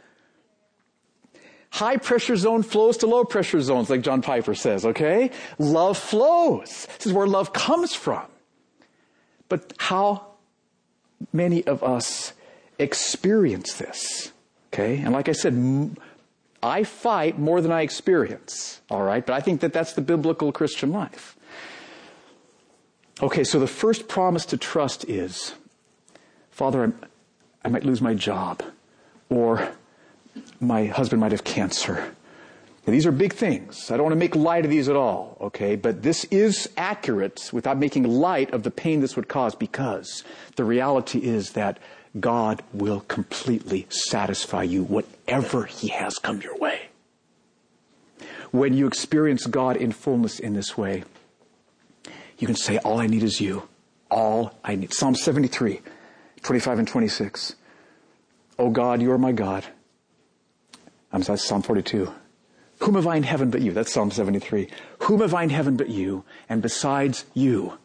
[1.69, 5.31] high pressure zone flows to low pressure zones, like John Piper says, okay?
[5.57, 6.87] Love flows.
[6.97, 8.25] This is where love comes from.
[9.47, 10.30] But how
[11.33, 12.33] many of us
[12.79, 14.31] experience this?
[14.73, 14.97] Okay?
[14.97, 15.97] And like I said,
[16.63, 18.81] I fight more than I experience.
[18.89, 19.25] All right?
[19.25, 21.35] But I think that that's the biblical Christian life.
[23.21, 25.53] Okay, so the first promise to trust is
[26.49, 26.95] Father, I'm,
[27.63, 28.61] i might lose my job,
[29.29, 29.71] or
[30.59, 32.15] my husband might have cancer.
[32.85, 33.91] Now, these are big things.
[33.91, 35.75] I don't want to make light of these at all, okay?
[35.75, 40.23] But this is accurate without making light of the pain this would cause because
[40.55, 41.77] the reality is that
[42.19, 46.89] God will completely satisfy you whatever He has come your way.
[48.49, 51.03] When you experience God in fullness in this way,
[52.39, 53.69] you can say, All I need is you.
[54.09, 54.93] All I need.
[54.93, 55.81] Psalm 73,
[56.41, 57.55] 25 and 26.
[58.59, 59.65] Oh God, you are my God.
[61.13, 62.11] I'm sorry, Psalm 42.
[62.81, 63.71] Whom have I in heaven but you?
[63.73, 64.67] That's Psalm 73.
[64.99, 66.23] Whom have I in heaven but you?
[66.49, 67.77] And besides you,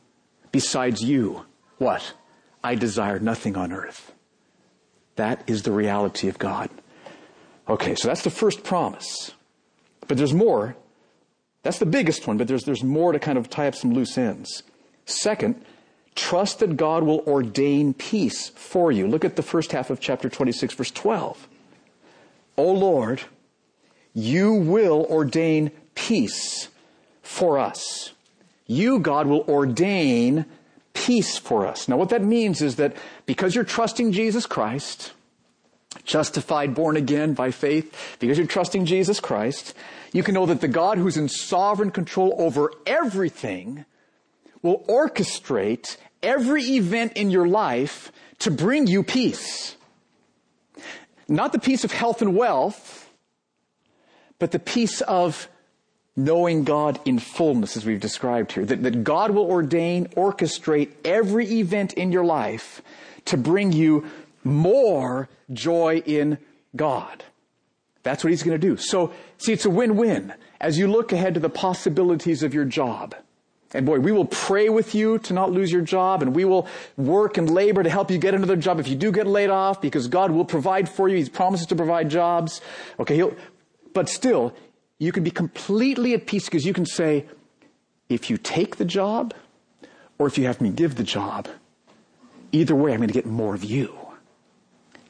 [0.52, 1.44] besides you,
[1.78, 2.14] what?
[2.64, 4.12] I desire nothing on earth.
[5.16, 6.70] That is the reality of God.
[7.68, 9.32] Okay, so that's the first promise.
[10.08, 10.76] But there's more.
[11.62, 14.16] That's the biggest one, but there's, there's more to kind of tie up some loose
[14.16, 14.62] ends.
[15.04, 15.62] Second,
[16.14, 19.06] trust that God will ordain peace for you.
[19.06, 21.48] Look at the first half of chapter 26, verse 12.
[22.56, 23.22] O Lord,
[24.16, 26.68] you will ordain peace
[27.22, 28.12] for us.
[28.66, 30.46] You, God, will ordain
[30.94, 31.86] peace for us.
[31.86, 35.12] Now, what that means is that because you're trusting Jesus Christ,
[36.04, 39.74] justified, born again by faith, because you're trusting Jesus Christ,
[40.14, 43.84] you can know that the God who's in sovereign control over everything
[44.62, 49.76] will orchestrate every event in your life to bring you peace.
[51.28, 53.05] Not the peace of health and wealth,
[54.38, 55.48] but the peace of
[56.16, 58.64] knowing God in fullness, as we've described here.
[58.64, 62.80] That, that God will ordain, orchestrate every event in your life
[63.26, 64.06] to bring you
[64.42, 66.38] more joy in
[66.74, 67.24] God.
[68.02, 68.76] That's what he's going to do.
[68.76, 73.14] So, see, it's a win-win as you look ahead to the possibilities of your job.
[73.74, 76.68] And boy, we will pray with you to not lose your job and we will
[76.96, 79.82] work and labor to help you get another job if you do get laid off
[79.82, 81.16] because God will provide for you.
[81.16, 82.60] He promises to provide jobs.
[83.00, 83.20] Okay,
[83.96, 84.54] but still,
[84.98, 87.24] you can be completely at peace because you can say,
[88.10, 89.32] if you take the job
[90.18, 91.48] or if you have me give the job,
[92.52, 93.96] either way, I'm going to get more of you.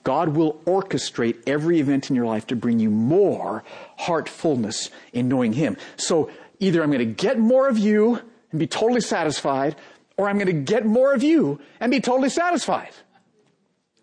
[0.04, 3.64] God will orchestrate every event in your life to bring you more
[3.98, 5.76] heartfulness in knowing Him.
[5.96, 8.22] So either I'm going to get more of you
[8.52, 9.74] and be totally satisfied,
[10.16, 12.92] or I'm going to get more of you and be totally satisfied.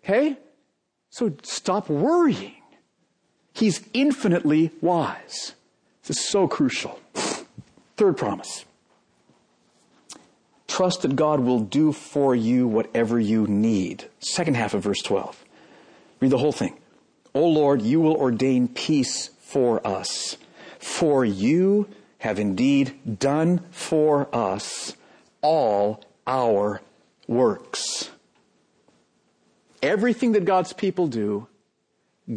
[0.04, 0.36] Okay?
[1.08, 2.56] So stop worrying.
[3.54, 5.54] He's infinitely wise.
[6.02, 6.98] This is so crucial.
[7.96, 8.64] Third promise.
[10.66, 14.08] Trust that God will do for you whatever you need.
[14.18, 15.44] Second half of verse 12.
[16.20, 16.76] Read the whole thing.
[17.32, 20.36] O Lord, you will ordain peace for us.
[20.80, 21.88] For you
[22.18, 24.96] have indeed done for us
[25.42, 26.80] all our
[27.28, 28.10] works.
[29.80, 31.46] Everything that God's people do,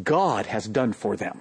[0.04, 1.40] God has done for them.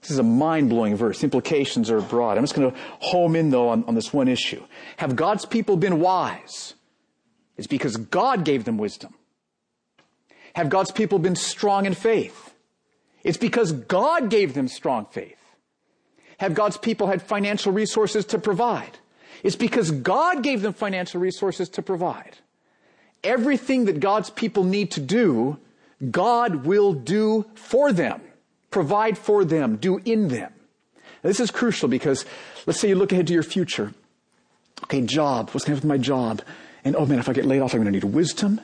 [0.00, 1.22] This is a mind-blowing verse.
[1.22, 2.38] Implications are broad.
[2.38, 4.62] I'm just going to home in though on, on this one issue.
[4.96, 6.74] Have God's people been wise?
[7.56, 9.14] It's because God gave them wisdom.
[10.54, 12.54] Have God's people been strong in faith?
[13.22, 15.36] It's because God gave them strong faith.
[16.38, 18.98] Have God's people had financial resources to provide?
[19.42, 22.38] It's because God gave them financial resources to provide.
[23.22, 25.58] Everything that God's people need to do,
[26.08, 28.22] God will do for them
[28.70, 30.52] provide for them, do in them.
[31.22, 32.24] This is crucial because
[32.66, 33.92] let's say you look ahead to your future.
[34.84, 35.50] Okay, job.
[35.50, 36.42] What's going to happen with my job?
[36.84, 38.60] And oh man, if I get laid off, I'm going to need wisdom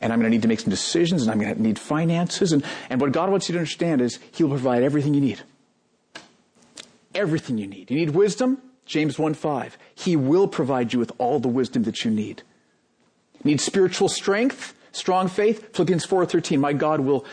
[0.00, 2.52] and I'm going to need to make some decisions and I'm going to need finances.
[2.52, 5.42] And, and what God wants you to understand is He'll provide everything you need.
[7.14, 7.90] Everything you need.
[7.90, 8.60] You need wisdom?
[8.86, 9.78] James 1 5.
[9.94, 12.42] He will provide you with all the wisdom that you need.
[13.44, 15.74] Need spiritual strength, strong faith?
[15.74, 16.60] Philippians 4:13.
[16.60, 17.24] My God will,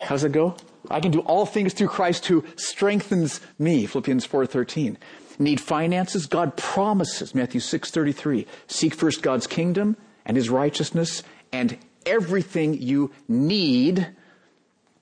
[0.00, 0.56] how's it go?
[0.90, 3.86] I can do all things through Christ who strengthens me.
[3.86, 4.96] Philippians 4:13.
[5.38, 6.26] Need finances?
[6.26, 7.34] God promises.
[7.34, 8.46] Matthew 6:33.
[8.66, 11.22] Seek first God's kingdom and his righteousness
[11.52, 14.08] and everything you need.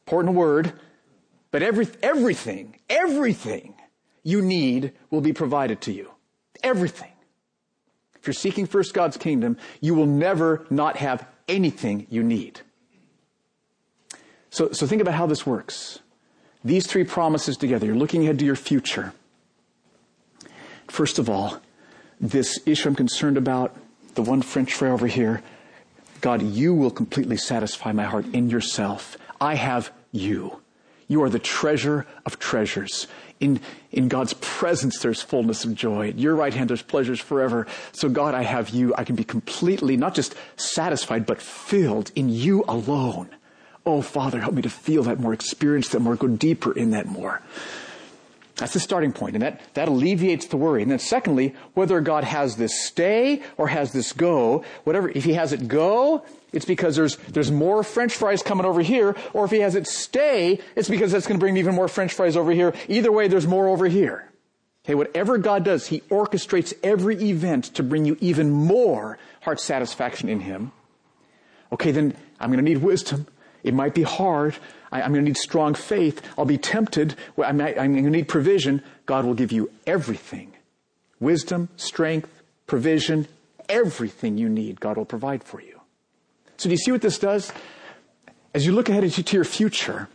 [0.07, 0.73] Important word.
[1.51, 3.75] But every, everything, everything
[4.23, 6.11] you need will be provided to you.
[6.63, 7.13] Everything.
[8.21, 12.61] If you're seeking first God's kingdom, you will never not have anything you need.
[14.51, 16.01] So, so think about how this works.
[16.65, 19.13] These three promises together, you're looking ahead to your future.
[20.89, 21.61] First of all,
[22.21, 23.77] this issue I'm concerned about,
[24.15, 25.43] the one French fry over here,
[26.21, 29.17] God, you will completely satisfy my heart in yourself.
[29.41, 30.61] I have you.
[31.07, 33.07] You are the treasure of treasures.
[33.41, 33.61] In,
[33.93, 36.09] in God's presence, there's fullness of joy.
[36.09, 37.67] At your right hand, there's pleasures forever.
[37.93, 38.95] So God, I have you.
[38.97, 43.31] I can be completely, not just satisfied, but filled in you alone.
[43.87, 47.07] Oh, Father, help me to feel that more, experience that more, go deeper in that
[47.07, 47.43] more.
[48.59, 50.83] That's the starting point, and that, that alleviates the worry.
[50.83, 55.35] And then secondly, whether God has this stay or has this go, whatever, if he
[55.35, 59.53] has it go, it's because there's, there's more french fries coming over here, or if
[59.53, 62.51] he has it stay, it's because that's going to bring even more french fries over
[62.51, 62.75] here.
[62.89, 64.29] Either way, there's more over here.
[64.85, 70.29] Okay, whatever God does, he orchestrates every event to bring you even more heart satisfaction
[70.29, 70.73] in him.
[71.71, 73.29] Okay, then I'm going to need wisdom.
[73.63, 74.57] It might be hard.
[74.91, 76.23] I, am going to need strong faith.
[76.37, 77.15] I'll be tempted.
[77.37, 78.83] I am going to need provision.
[79.07, 80.53] God will give you everything.
[81.21, 82.31] Wisdom, strength,
[82.67, 83.27] provision,
[83.69, 85.81] everything you need, God will provide for you.
[86.57, 87.53] So do you see what this does?
[88.55, 90.09] As you look ahead to your future,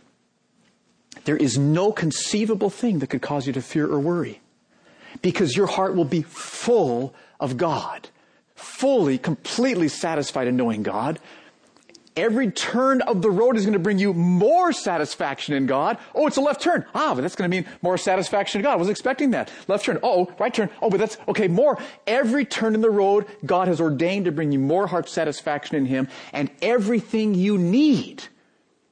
[1.24, 4.40] there is no conceivable thing that could cause you to fear or worry.
[5.22, 8.08] Because your heart will be full of God.
[8.56, 11.18] Fully, completely satisfied in knowing God
[12.16, 15.98] Every turn of the road is going to bring you more satisfaction in God.
[16.14, 16.84] Oh, it's a left turn.
[16.94, 18.74] Ah, but that's going to mean more satisfaction in God.
[18.74, 19.50] I was expecting that.
[19.66, 19.98] Left turn.
[20.00, 20.70] Oh, right turn.
[20.80, 21.76] Oh, but that's, okay, more.
[22.06, 25.86] Every turn in the road, God has ordained to bring you more heart satisfaction in
[25.86, 28.24] Him and everything you need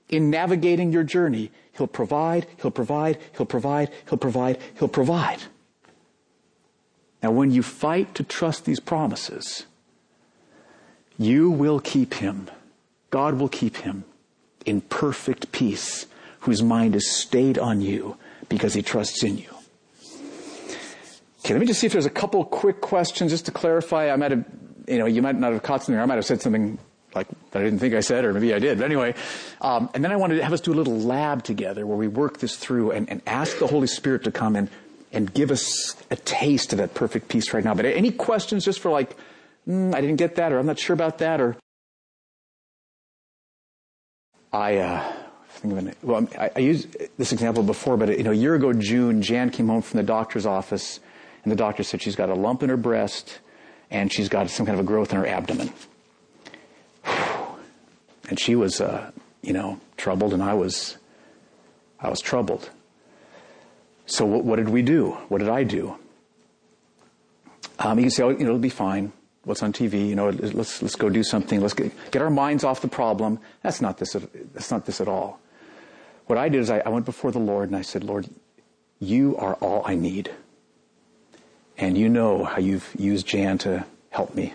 [0.09, 1.53] in navigating your journey.
[1.73, 5.45] He'll provide, He'll provide, He'll provide, He'll provide, He'll provide.
[7.23, 9.67] Now, when you fight to trust these promises,
[11.17, 12.51] you will keep Him
[13.13, 14.05] God will keep him
[14.65, 16.07] in perfect peace,
[16.41, 18.17] whose mind is stayed on you
[18.49, 19.51] because he trusts in you.
[21.45, 24.11] Okay, let me just see if there's a couple quick questions just to clarify.
[24.11, 24.45] I might have,
[24.89, 26.01] you know, you might not have caught something.
[26.01, 26.79] I might have said something
[27.15, 28.79] like that I didn't think I said, or maybe I did.
[28.79, 29.15] But anyway,
[29.61, 32.09] um, and then I wanted to have us do a little lab together where we
[32.09, 34.71] work this through and, and ask the Holy Spirit to come and
[35.13, 37.75] and give us a taste of that perfect peace right now.
[37.75, 39.15] But any questions just for like,
[39.69, 41.59] mm, I didn't get that, or I'm not sure about that, or
[44.53, 45.13] I uh,
[45.49, 48.55] think of an, well, I, I used this example before, but you know, a year
[48.55, 51.01] ago, June, Jan came home from the doctor's office,
[51.43, 53.39] and the doctor said she's got a lump in her breast,
[53.91, 55.73] and she's got some kind of a growth in her abdomen.
[58.29, 59.11] And she was, uh,
[59.43, 60.99] you know, troubled, and I was,
[62.01, 62.71] I was troubled.
[64.07, 65.13] So what, what did we do?
[65.29, 65.97] What did I do?
[67.79, 69.13] Um, you can say, oh, you know, it'll be fine
[69.45, 71.61] what's on TV, you know, let's, let's go do something.
[71.61, 73.39] Let's get, get our minds off the problem.
[73.63, 74.17] That's not this,
[74.55, 75.41] that's not this at all.
[76.27, 78.29] What I did is I, I went before the Lord and I said, Lord,
[79.01, 80.31] you are all I need.
[81.77, 84.55] And you know how you've used Jan to help me.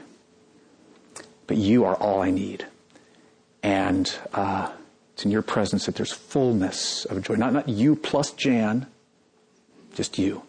[1.47, 2.65] But you are all I need.
[3.63, 4.71] And uh,
[5.13, 7.35] it's in your presence that there's fullness of joy.
[7.35, 8.87] Not, not you plus Jan,
[9.93, 10.43] just you.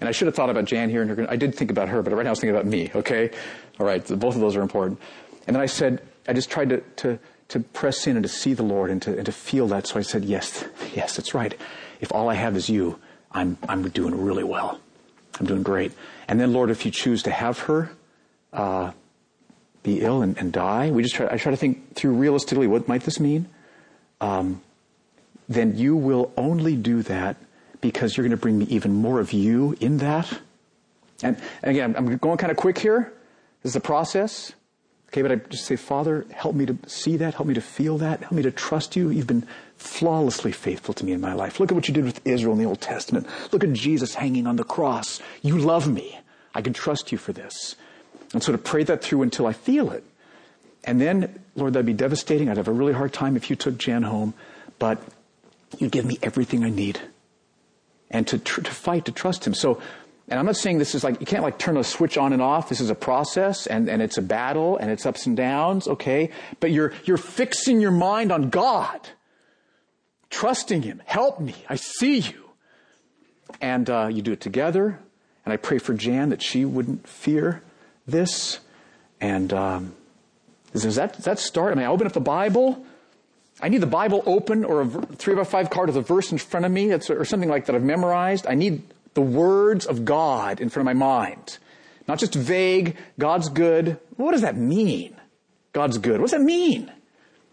[0.00, 1.26] And I should have thought about Jan here and.
[1.28, 3.30] I did think about her, but right now I was thinking about me, okay?
[3.78, 5.00] All right, both of those are important.
[5.46, 7.18] And then I said, I just tried to, to,
[7.48, 9.86] to press in and to see the Lord and to, and to feel that.
[9.86, 10.64] So I said, yes,
[10.94, 11.54] yes, that's right.
[12.00, 12.98] If all I have is you,
[13.32, 14.80] I'm, I'm doing really well.
[15.38, 15.92] I'm doing great.
[16.28, 17.90] And then, Lord, if you choose to have her
[18.52, 18.92] uh,
[19.82, 22.88] be ill and, and, die, we just try, I try to think through realistically what
[22.88, 23.48] might this mean.
[24.20, 24.62] Um,
[25.48, 27.36] then you will only do that
[27.80, 30.40] because you're going to bring me even more of you in that.
[31.22, 33.12] And, and again, I'm going kind of quick here.
[33.66, 34.52] Is a process.
[35.08, 37.98] Okay, but I just say, Father, help me to see that, help me to feel
[37.98, 39.10] that, help me to trust you.
[39.10, 39.44] You've been
[39.76, 41.58] flawlessly faithful to me in my life.
[41.58, 43.26] Look at what you did with Israel in the Old Testament.
[43.50, 45.20] Look at Jesus hanging on the cross.
[45.42, 46.16] You love me.
[46.54, 47.74] I can trust you for this.
[48.32, 50.04] And so to pray that through until I feel it.
[50.84, 52.48] And then, Lord, that'd be devastating.
[52.48, 54.32] I'd have a really hard time if you took Jan home,
[54.78, 55.02] but
[55.78, 57.00] you give me everything I need.
[58.12, 59.54] And to, tr- to fight, to trust him.
[59.54, 59.82] So
[60.28, 62.42] and I'm not saying this is like, you can't like turn a switch on and
[62.42, 62.68] off.
[62.68, 66.30] This is a process and, and it's a battle and it's ups and downs, okay?
[66.58, 69.08] But you're, you're fixing your mind on God.
[70.28, 71.00] Trusting Him.
[71.06, 71.54] Help me.
[71.68, 72.50] I see you.
[73.60, 74.98] And, uh, you do it together.
[75.44, 77.62] And I pray for Jan that she wouldn't fear
[78.06, 78.58] this.
[79.20, 79.94] And, um,
[80.72, 81.70] does that, does that start?
[81.70, 82.84] I mean, I open up the Bible.
[83.62, 86.38] I need the Bible open or a three by five card with a verse in
[86.38, 88.46] front of me or something like that I've memorized.
[88.46, 88.82] I need
[89.16, 91.56] the words of God in front of my mind.
[92.06, 93.98] Not just vague, God's good.
[94.16, 95.16] What does that mean?
[95.72, 96.20] God's good.
[96.20, 96.92] What does that mean?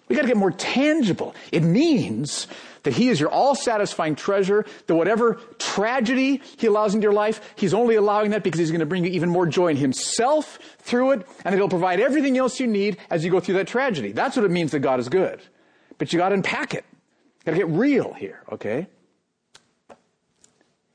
[0.10, 1.34] We gotta get more tangible.
[1.54, 2.48] It means
[2.84, 7.74] that He is your all-satisfying treasure, that whatever tragedy He allows into your life, He's
[7.74, 11.28] only allowing that because He's gonna bring you even more joy in Himself through it,
[11.46, 14.12] and that He'll provide everything else you need as you go through that tragedy.
[14.12, 15.42] That's what it means that God is good.
[15.98, 16.84] But you gotta unpack it.
[17.46, 18.88] Gotta get real here, okay?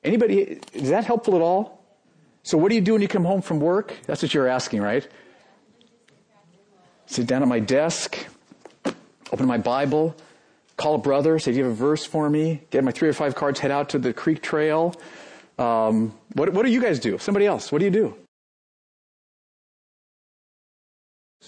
[0.08, 1.84] Anybody, is that helpful at all?
[2.42, 3.94] So what do you do when you come home from work?
[4.06, 5.06] That's what you're asking, right?
[7.04, 8.16] Sit down at my desk,
[9.30, 10.16] open my Bible,
[10.78, 12.62] call a brother, say, do you have a verse for me?
[12.70, 14.94] Get my three or five cards, head out to the creek trail.
[15.58, 17.18] Um, what, what do you guys do?
[17.18, 18.16] Somebody else, what do you do?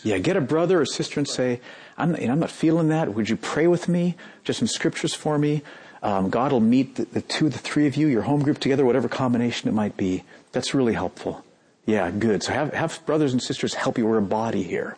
[0.02, 1.62] Yeah, get a brother or sister and say,
[1.96, 3.14] I'm, I'm not feeling that.
[3.14, 4.16] Would you pray with me?
[4.44, 5.62] Just some scriptures for me.
[6.02, 8.84] Um, God will meet the, the, two, the three of you, your home group together,
[8.84, 10.24] whatever combination it might be.
[10.52, 11.44] That's really helpful.
[11.86, 12.42] Yeah, good.
[12.42, 14.06] So have, have brothers and sisters help you.
[14.06, 14.96] We're a body here.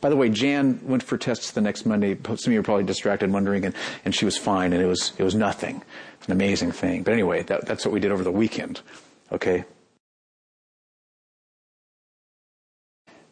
[0.00, 2.16] By the way, Jan went for tests the next Monday.
[2.22, 3.74] Some of you are probably distracted wondering, and,
[4.04, 5.82] and she was fine, and it was, it was nothing.
[6.18, 7.02] It's an amazing thing.
[7.02, 8.80] But anyway, that, that's what we did over the weekend.
[9.30, 9.64] Okay?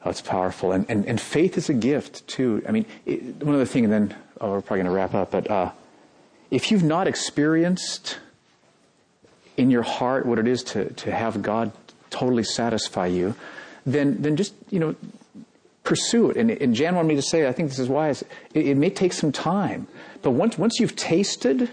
[0.05, 0.73] Oh, it's powerful.
[0.73, 2.62] And, and, and faith is a gift, too.
[2.66, 5.31] I mean, it, one other thing, and then oh, we're probably going to wrap up,
[5.31, 5.71] but uh,
[6.51, 8.19] if you've not experienced
[9.57, 11.73] in your heart what it is to, to have God
[12.11, 13.35] totally satisfy you,
[13.87, 14.95] then, then just, you know,
[15.85, 16.37] pursue it.
[16.37, 18.23] And, and Jan wanted me to say, I think this is wise,
[18.55, 19.87] it, it may take some time.
[20.23, 21.71] But once, once you've tasted,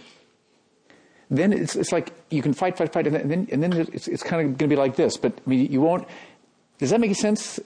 [1.29, 4.23] then it's, it's like you can fight, fight, fight, and then, and then it's, it's
[4.23, 5.17] kind of going to be like this.
[5.17, 6.07] But I mean, you won't,
[6.79, 7.59] does that make sense?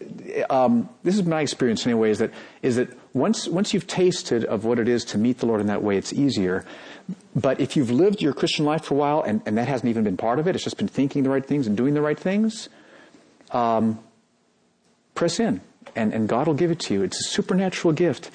[0.50, 2.32] Um, this is my experience anyway, is that,
[2.62, 5.68] is that once, once you've tasted of what it is to meet the Lord in
[5.68, 6.66] that way, it's easier.
[7.36, 10.06] But if you've lived your Christian life for a while and, and that hasn't even
[10.06, 12.18] been part of it, it's just been thinking the right things and doing the right
[12.18, 12.70] things,
[13.52, 14.00] um,
[15.14, 15.60] press in
[15.96, 17.04] and, and God will give it to you.
[17.04, 18.32] It's a supernatural gift.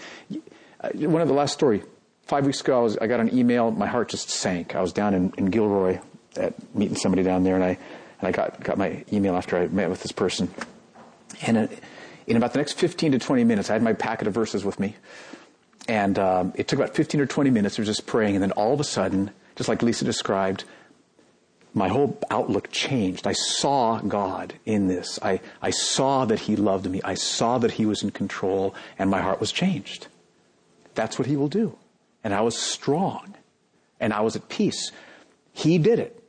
[0.81, 1.83] Uh, one of the last story,
[2.25, 3.71] five weeks ago, I, was, I got an email.
[3.71, 4.75] My heart just sank.
[4.75, 6.01] I was down in, in Gilroy
[6.37, 7.79] at meeting somebody down there and I,
[8.21, 10.53] and I got, got my email after I met with this person.
[11.43, 11.69] And uh,
[12.27, 14.81] in about the next 15 to 20 minutes, I had my packet of verses with
[14.81, 14.97] me.
[15.89, 18.75] And um, it took about 15 or 20 minutes of just praying, and then all
[18.75, 20.65] of a sudden, just like Lisa described,
[21.75, 23.27] my whole outlook changed.
[23.27, 25.19] I saw God in this.
[25.23, 27.01] I, I saw that He loved me.
[27.05, 30.09] I saw that He was in control, and my heart was changed.
[30.95, 31.77] That's what He will do.
[32.25, 33.35] And I was strong,
[34.01, 34.91] and I was at peace.
[35.53, 36.26] He did it.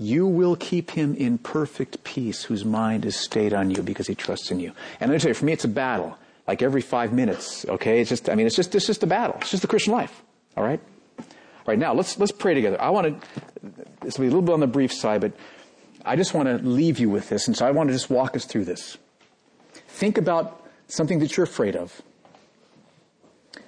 [0.00, 4.14] You will keep him in perfect peace whose mind is stayed on you because he
[4.14, 4.72] trusts in you.
[4.98, 6.16] And me tell you, for me, it's a battle
[6.48, 7.66] like every five minutes.
[7.68, 9.36] Okay, it's just I mean it's just it's just a battle.
[9.42, 10.22] It's just the Christian life.
[10.56, 10.80] All right.
[11.18, 11.24] All
[11.66, 11.78] right.
[11.78, 12.80] Now let's let's pray together.
[12.80, 13.70] I want to.
[14.00, 15.32] This will be a little bit on the brief side, but
[16.02, 18.34] I just want to leave you with this, and so I want to just walk
[18.34, 18.96] us through this.
[19.86, 22.00] Think about something that you're afraid of,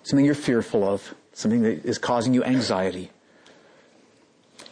[0.03, 3.11] something you're fearful of, something that is causing you anxiety,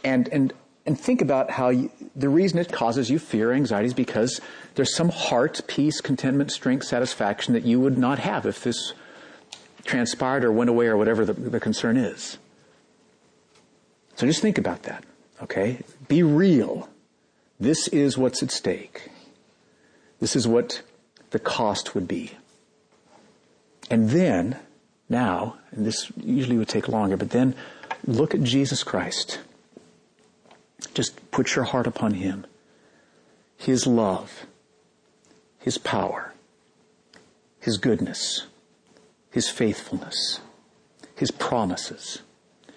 [0.03, 0.55] and and
[0.87, 4.41] and think about how you, the reason it causes you fear, anxiety is because
[4.75, 8.95] there's some heart, peace, contentment, strength, satisfaction that you would not have if this
[9.85, 12.39] transpired or went away or whatever the, the concern is.
[14.17, 15.05] So just think about that,
[15.43, 15.81] okay?
[16.09, 16.89] Be real.
[17.59, 19.11] This is what's at stake.
[20.19, 20.83] This is what
[21.31, 22.33] the cost would be.
[23.91, 24.59] And then,
[25.09, 27.55] now, and this usually would take longer, but then
[28.07, 29.41] look at Jesus Christ
[30.95, 32.47] Just put your heart upon Him.
[33.57, 34.47] His love,
[35.59, 36.33] His power,
[37.61, 38.47] His goodness,
[39.31, 40.41] His faithfulness,
[41.15, 42.23] His promises,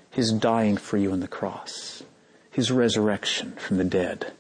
[0.10, 2.04] His dying for you on the cross,
[2.52, 4.34] His resurrection from the dead,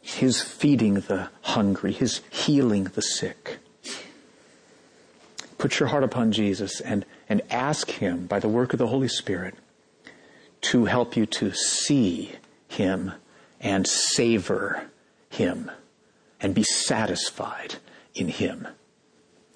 [0.00, 3.58] His feeding the hungry, His healing the sick.
[5.58, 9.08] Put your heart upon Jesus and, and ask Him by the work of the Holy
[9.08, 9.54] Spirit
[10.62, 12.32] to help you to see
[12.68, 13.12] Him
[13.60, 14.90] and savor
[15.30, 15.70] Him
[16.40, 17.76] and be satisfied
[18.14, 18.68] in Him.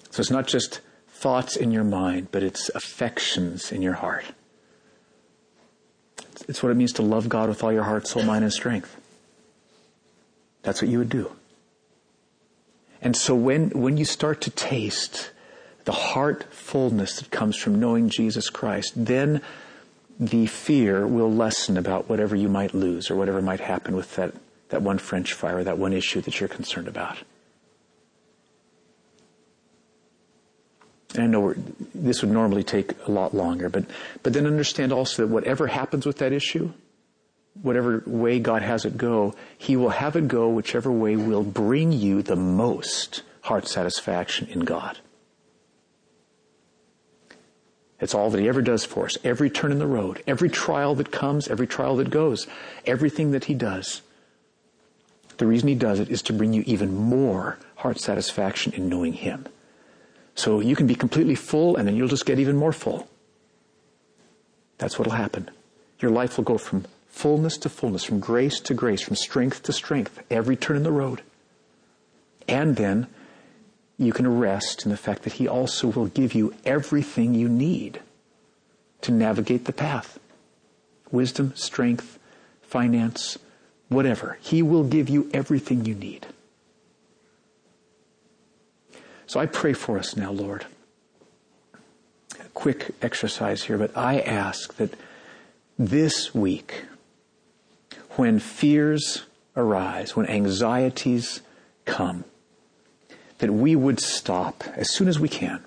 [0.09, 4.25] So it's not just thoughts in your mind, but it's affections in your heart.
[6.47, 8.99] It's what it means to love God with all your heart, soul, mind, and strength.
[10.63, 11.31] That's what you would do.
[13.01, 15.31] And so when, when you start to taste
[15.85, 19.41] the heart fullness that comes from knowing Jesus Christ, then
[20.19, 24.33] the fear will lessen about whatever you might lose or whatever might happen with that,
[24.69, 27.17] that one French fry or that one issue that you're concerned about.
[31.13, 31.53] And I know
[31.93, 33.85] this would normally take a lot longer, but,
[34.23, 36.71] but then understand also that whatever happens with that issue,
[37.61, 41.91] whatever way God has it go, He will have it go whichever way will bring
[41.91, 44.99] you the most heart satisfaction in God.
[48.01, 49.17] It's all that He ever does for us.
[49.23, 52.47] Every turn in the road, every trial that comes, every trial that goes,
[52.85, 54.01] everything that He does.
[55.37, 59.13] The reason He does it is to bring you even more heart satisfaction in knowing
[59.13, 59.45] Him.
[60.33, 63.07] So you can be completely full and then you'll just get even more full.
[64.79, 65.51] That's what'll happen.
[65.99, 69.73] Your life will go from fullness to fullness, from grace to grace, from strength to
[69.73, 71.21] strength, every turn in the road.
[72.47, 73.05] And then
[74.01, 78.01] you can rest in the fact that He also will give you everything you need
[79.01, 80.19] to navigate the path.
[81.11, 82.17] Wisdom, strength,
[82.63, 83.37] finance,
[83.89, 84.39] whatever.
[84.41, 86.25] He will give you everything you need.
[89.27, 90.65] So I pray for us now, Lord.
[92.39, 94.95] A quick exercise here, but I ask that
[95.77, 96.85] this week,
[98.11, 99.25] when fears
[99.55, 101.41] arise, when anxieties
[101.85, 102.23] come,
[103.41, 105.63] that we would stop as soon as we can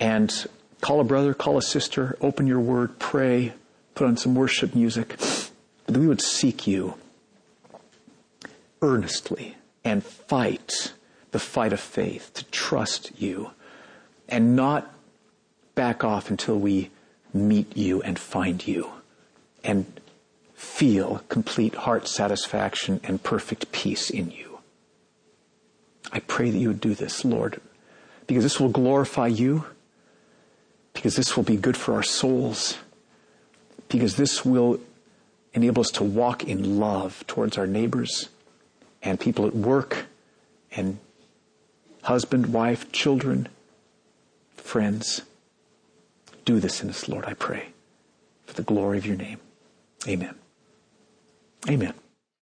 [0.00, 0.46] and
[0.80, 3.52] call a brother, call a sister, open your word, pray,
[3.94, 5.18] put on some worship music,
[5.86, 6.94] that we would seek you
[8.80, 10.94] earnestly and fight
[11.32, 13.50] the fight of faith, to trust you
[14.26, 14.90] and not
[15.74, 16.90] back off until we
[17.34, 18.90] meet you and find you
[19.62, 20.00] and
[20.54, 24.51] feel complete heart satisfaction and perfect peace in you.
[26.10, 27.60] I pray that you would do this, Lord,
[28.26, 29.66] because this will glorify you,
[30.94, 32.78] because this will be good for our souls,
[33.88, 34.80] because this will
[35.54, 38.30] enable us to walk in love towards our neighbors
[39.02, 40.06] and people at work
[40.72, 40.98] and
[42.02, 43.48] husband, wife, children,
[44.56, 45.22] friends.
[46.44, 47.68] Do this in us, Lord, I pray,
[48.46, 49.38] for the glory of your name.
[50.08, 50.34] Amen.
[51.68, 51.94] Amen.